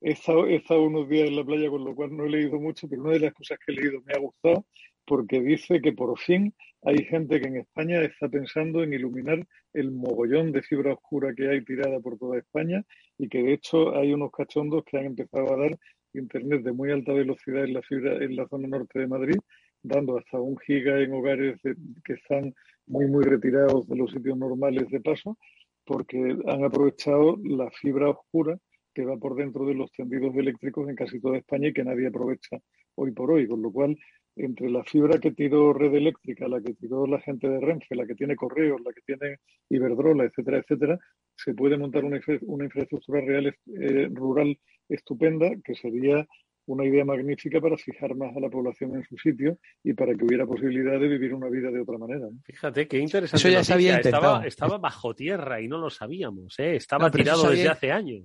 [0.00, 2.58] he, estado, he estado unos días en la playa, con lo cual no he leído
[2.58, 4.66] mucho, pero una de las cosas que he leído me ha gustado
[5.06, 9.92] porque dice que por fin hay gente que en España está pensando en iluminar el
[9.92, 12.84] mogollón de fibra oscura que hay tirada por toda España
[13.18, 15.78] y que de hecho hay unos cachondos que han empezado a dar
[16.14, 19.36] internet de muy alta velocidad en la fibra en la zona norte de Madrid,
[19.82, 22.54] dando hasta un giga en hogares que están
[22.86, 25.36] muy muy retirados de los sitios normales de paso,
[25.84, 28.58] porque han aprovechado la fibra oscura
[28.94, 32.08] que va por dentro de los tendidos eléctricos en casi toda España y que nadie
[32.08, 32.58] aprovecha
[32.94, 33.96] hoy por hoy, con lo cual
[34.36, 38.06] entre la fibra que tiró Red Eléctrica, la que tiró la gente de Renfe, la
[38.06, 39.36] que tiene correos, la que tiene
[39.70, 40.98] Iberdrola, etcétera, etcétera,
[41.36, 44.58] se puede montar una, infraestructura real, eh, rural
[44.88, 46.26] estupenda que sería
[46.66, 50.24] una idea magnífica para fijar más a la población en su sitio y para que
[50.24, 52.26] hubiera posibilidad de vivir una vida de otra manera.
[52.44, 53.36] Fíjate qué interesante.
[53.36, 54.42] Eso ya se había intentado.
[54.42, 56.58] Estaba, bajo tierra y no lo sabíamos.
[56.58, 56.76] ¿eh?
[56.76, 58.24] Estaba tirado desde hace años.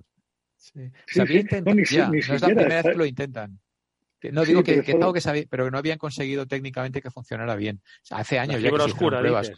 [0.56, 0.90] Sí.
[1.06, 1.76] se había intentado.
[1.76, 3.60] No, es la primera vez que lo intentan.
[4.30, 7.80] No digo que, que, que sabía, pero que no habían conseguido técnicamente que funcionara bien.
[8.10, 9.52] hace años ya que oscura, pruebas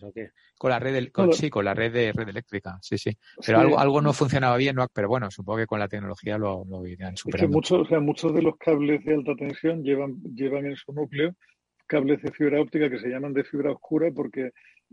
[0.56, 3.10] con la red, con, sí, con la red de red eléctrica, sí, sí.
[3.44, 4.86] Pero algo, algo no funcionaba bien, ¿no?
[4.92, 7.44] pero bueno, supongo que con la tecnología lo, lo irán superando.
[7.44, 10.76] Es que muchos, o sea, muchos de los cables de alta tensión llevan, llevan en
[10.76, 11.34] su núcleo
[11.86, 14.52] cables de fibra óptica que se llaman de fibra oscura porque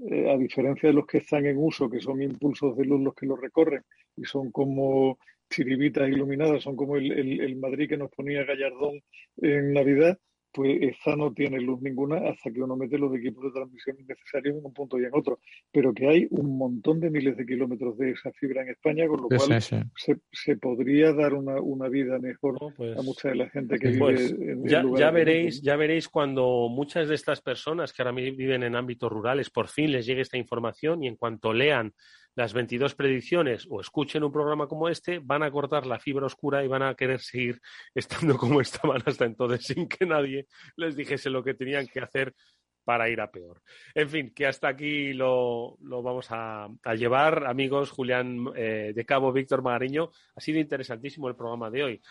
[0.10, 3.14] eh, a diferencia de los que están en uso, que son impulsos de luz los
[3.14, 3.84] que los recorren
[4.16, 5.18] y son como
[5.52, 9.02] chiribitas iluminadas, son como el, el, Madrid que nos ponía Gallardón
[9.38, 10.18] en Navidad,
[10.54, 14.58] pues esta no tiene luz ninguna hasta que uno mete los equipos de transmisión necesarios
[14.58, 15.39] en un punto y en otro.
[15.72, 19.22] Pero que hay un montón de miles de kilómetros de esa fibra en España, con
[19.22, 23.49] lo cual Se, se, podría dar una, una vida mejor pues a mucha de la
[23.49, 27.93] gente que pues vive en ya, ya veréis, ya veréis cuando muchas de estas personas
[27.93, 31.54] que ahora viven en ámbitos rurales por fin les llegue esta información y en cuanto
[31.54, 31.93] lean
[32.36, 36.64] las 22 predicciones o escuchen un programa como este, van a cortar la fibra oscura
[36.64, 37.60] y van a querer seguir
[37.96, 42.34] estando como estaban hasta entonces sin que nadie les dijese lo que tenían que hacer
[42.84, 43.62] para ir a peor.
[43.94, 47.92] En fin, que hasta aquí lo, vamos a, llevar, amigos.
[47.92, 50.10] Julián eh, de Cabo, Víctor Magariño.
[50.36, 52.02] Ha sido interesantísimo el programa de hoy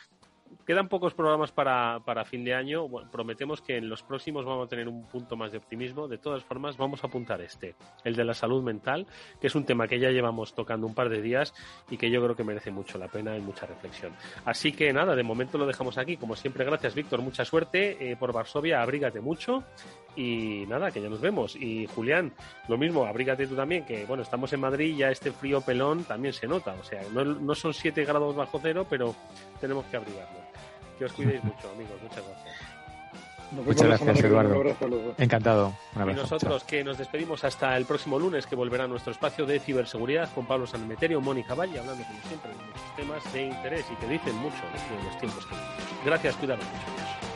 [0.67, 2.87] quedan pocos programas para, para fin de año.
[3.11, 6.09] prometemos que en los próximos vamos a tener un punto más de optimismo.
[6.09, 7.75] De todas formas, vamos a apuntar este,
[8.05, 9.07] el de la salud mental,
[9.41, 11.55] que es un tema que ya llevamos tocando un par de días
[11.91, 14.13] y que yo creo que merece mucho la pena y mucha reflexión.
[14.45, 16.17] Así que nada, de momento lo dejamos aquí.
[16.17, 17.23] Como siempre, gracias, Víctor.
[17.23, 18.83] Mucha suerte eh, por Varsovia.
[18.83, 19.65] Abrígate mucho
[20.17, 21.57] y nada, que ya nos vemos.
[21.57, 22.33] Y Julián,
[22.69, 26.35] lo mismo, abrígate tú también, que bueno, estamos en Madrid, ya este frío pelón también
[26.35, 26.75] se nota.
[26.81, 29.15] O sea, no, no son 7 grados bajo cero, pero
[29.61, 30.43] tenemos que abrigarnos.
[30.99, 32.01] Que os cuidéis mucho, amigos.
[32.03, 32.81] Muchas gracias.
[33.53, 35.15] Muchas gracias, Eduardo.
[35.19, 35.75] Encantado.
[35.97, 39.59] y nosotros que nos despedimos hasta el próximo lunes, que volverá a nuestro espacio de
[39.59, 43.97] ciberseguridad con Pablo Sanmeterio, Mónica Valle, hablando como siempre de muchos temas de interés y
[43.97, 46.05] que dicen mucho de los tiempos que vivimos.
[46.05, 47.30] Gracias, cuidaros mucho.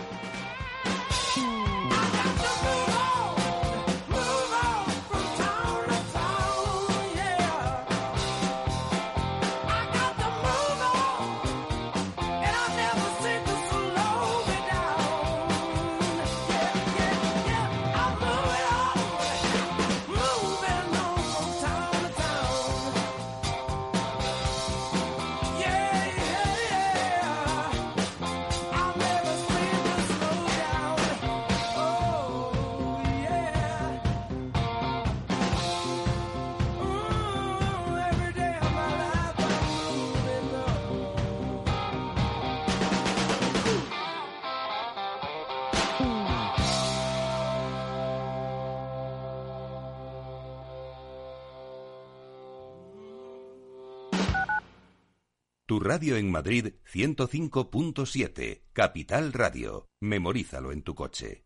[55.75, 59.89] Tu radio en Madrid 105.7, Capital Radio.
[60.01, 61.43] Memorízalo en tu coche.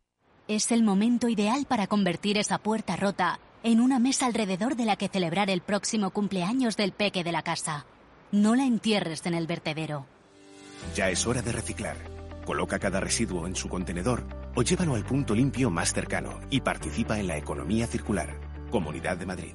[0.48, 4.96] Es el momento ideal para convertir esa puerta rota en una mesa alrededor de la
[4.96, 7.86] que celebrar el próximo cumpleaños del peque de la casa.
[8.30, 10.04] No la entierres en el vertedero.
[10.94, 11.96] Ya es hora de reciclar.
[12.44, 17.18] Coloca cada residuo en su contenedor o llévalo al punto limpio más cercano y participa
[17.18, 18.38] en la economía circular.
[18.70, 19.54] Comunidad de Madrid.